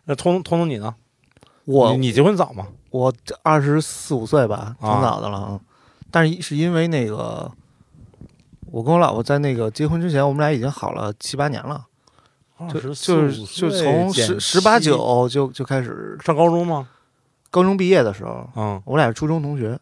[0.03, 0.93] 那通通通你呢？
[1.65, 2.67] 我你你结婚早吗？
[2.95, 5.59] 我这二十四五岁吧，挺啊早的了啊。
[6.09, 7.51] 但是是因为那个，
[8.71, 11.85] 我跟我老婆在那个结婚之前，我们俩已经好了七八年了。
[12.71, 16.87] 就24就是就从十十八七九就就开始上高中吗？
[17.51, 19.77] 高中毕业的时候，嗯，我俩是初中同学，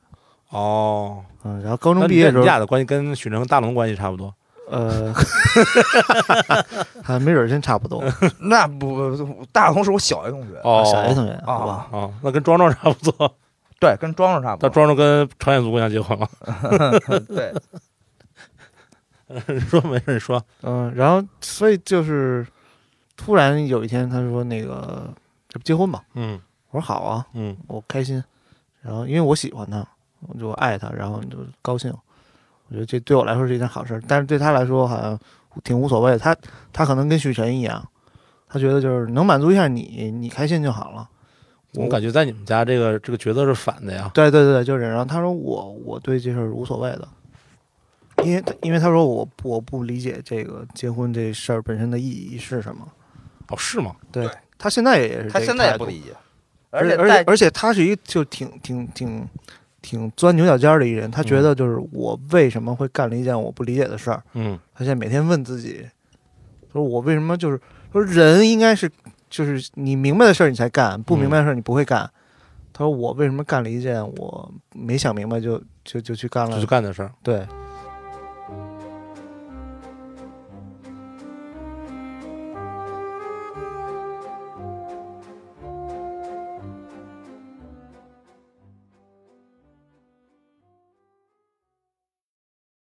[0.50, 4.34] 哦，嗯，然后高中毕业的时候，你俩的关系跟许晨跟大龙关系差不多。
[4.74, 5.14] 呃，
[7.04, 8.04] 还没准儿真差不多，
[8.40, 13.36] 那不不大同是我小学同学，哦，小学同学，好吧，啊，哦，那跟庄庄差不多。
[13.80, 14.70] 对，跟庄庄差不多。
[14.70, 16.28] 但庄庄跟朝鲜族姑娘结婚了。
[17.28, 17.54] 对，
[19.48, 20.42] 你 说没事，你说。
[20.62, 22.48] 嗯，然后所以就是
[23.16, 25.08] 突然有一天他说那个
[25.50, 26.40] 这不结婚吧，嗯
[26.72, 28.24] 我说好啊，嗯我开心，
[28.82, 29.86] 然后因为我喜欢他，
[30.22, 31.94] 我就爱他，然后就高兴。
[32.74, 35.20] 我觉得这对我来说是一件好事，但是对他来说好像
[35.64, 36.18] 挺无所谓。
[36.18, 36.36] 他
[36.72, 37.88] 他可能跟许晨一样，
[38.50, 41.08] 他觉得就是能满足一下你，你开心就好了。
[41.76, 44.10] 我感觉在你们家这个这个角色是反的呀。
[44.12, 44.96] 对对对，就是这样。
[44.96, 47.08] 然后他说我我对这事儿无所谓的，
[48.24, 52.88] 因为因为他说我我不理解这个结婚这事儿本身的意义是什么。
[53.50, 53.96] 哦，是吗？
[54.12, 56.16] 对他现在也是他现在也不理解，
[56.72, 59.28] 而且而且而且他是一个就挺挺挺
[59.84, 65.86] 挺钻牛角尖的一人，他觉得就是我为什么会干了一件我不理解的事儿，嗯他现在每天问自己，
[66.72, 67.60] 说我为什么就是
[67.92, 68.90] 说人应该是
[69.30, 72.10] 就是你明白的事儿你才干，不明白的事儿你不会干。
[72.72, 77.12] 他说我为什么干了一件我没想明白就就就去干了就去，干的事儿。
[77.22, 77.46] 对，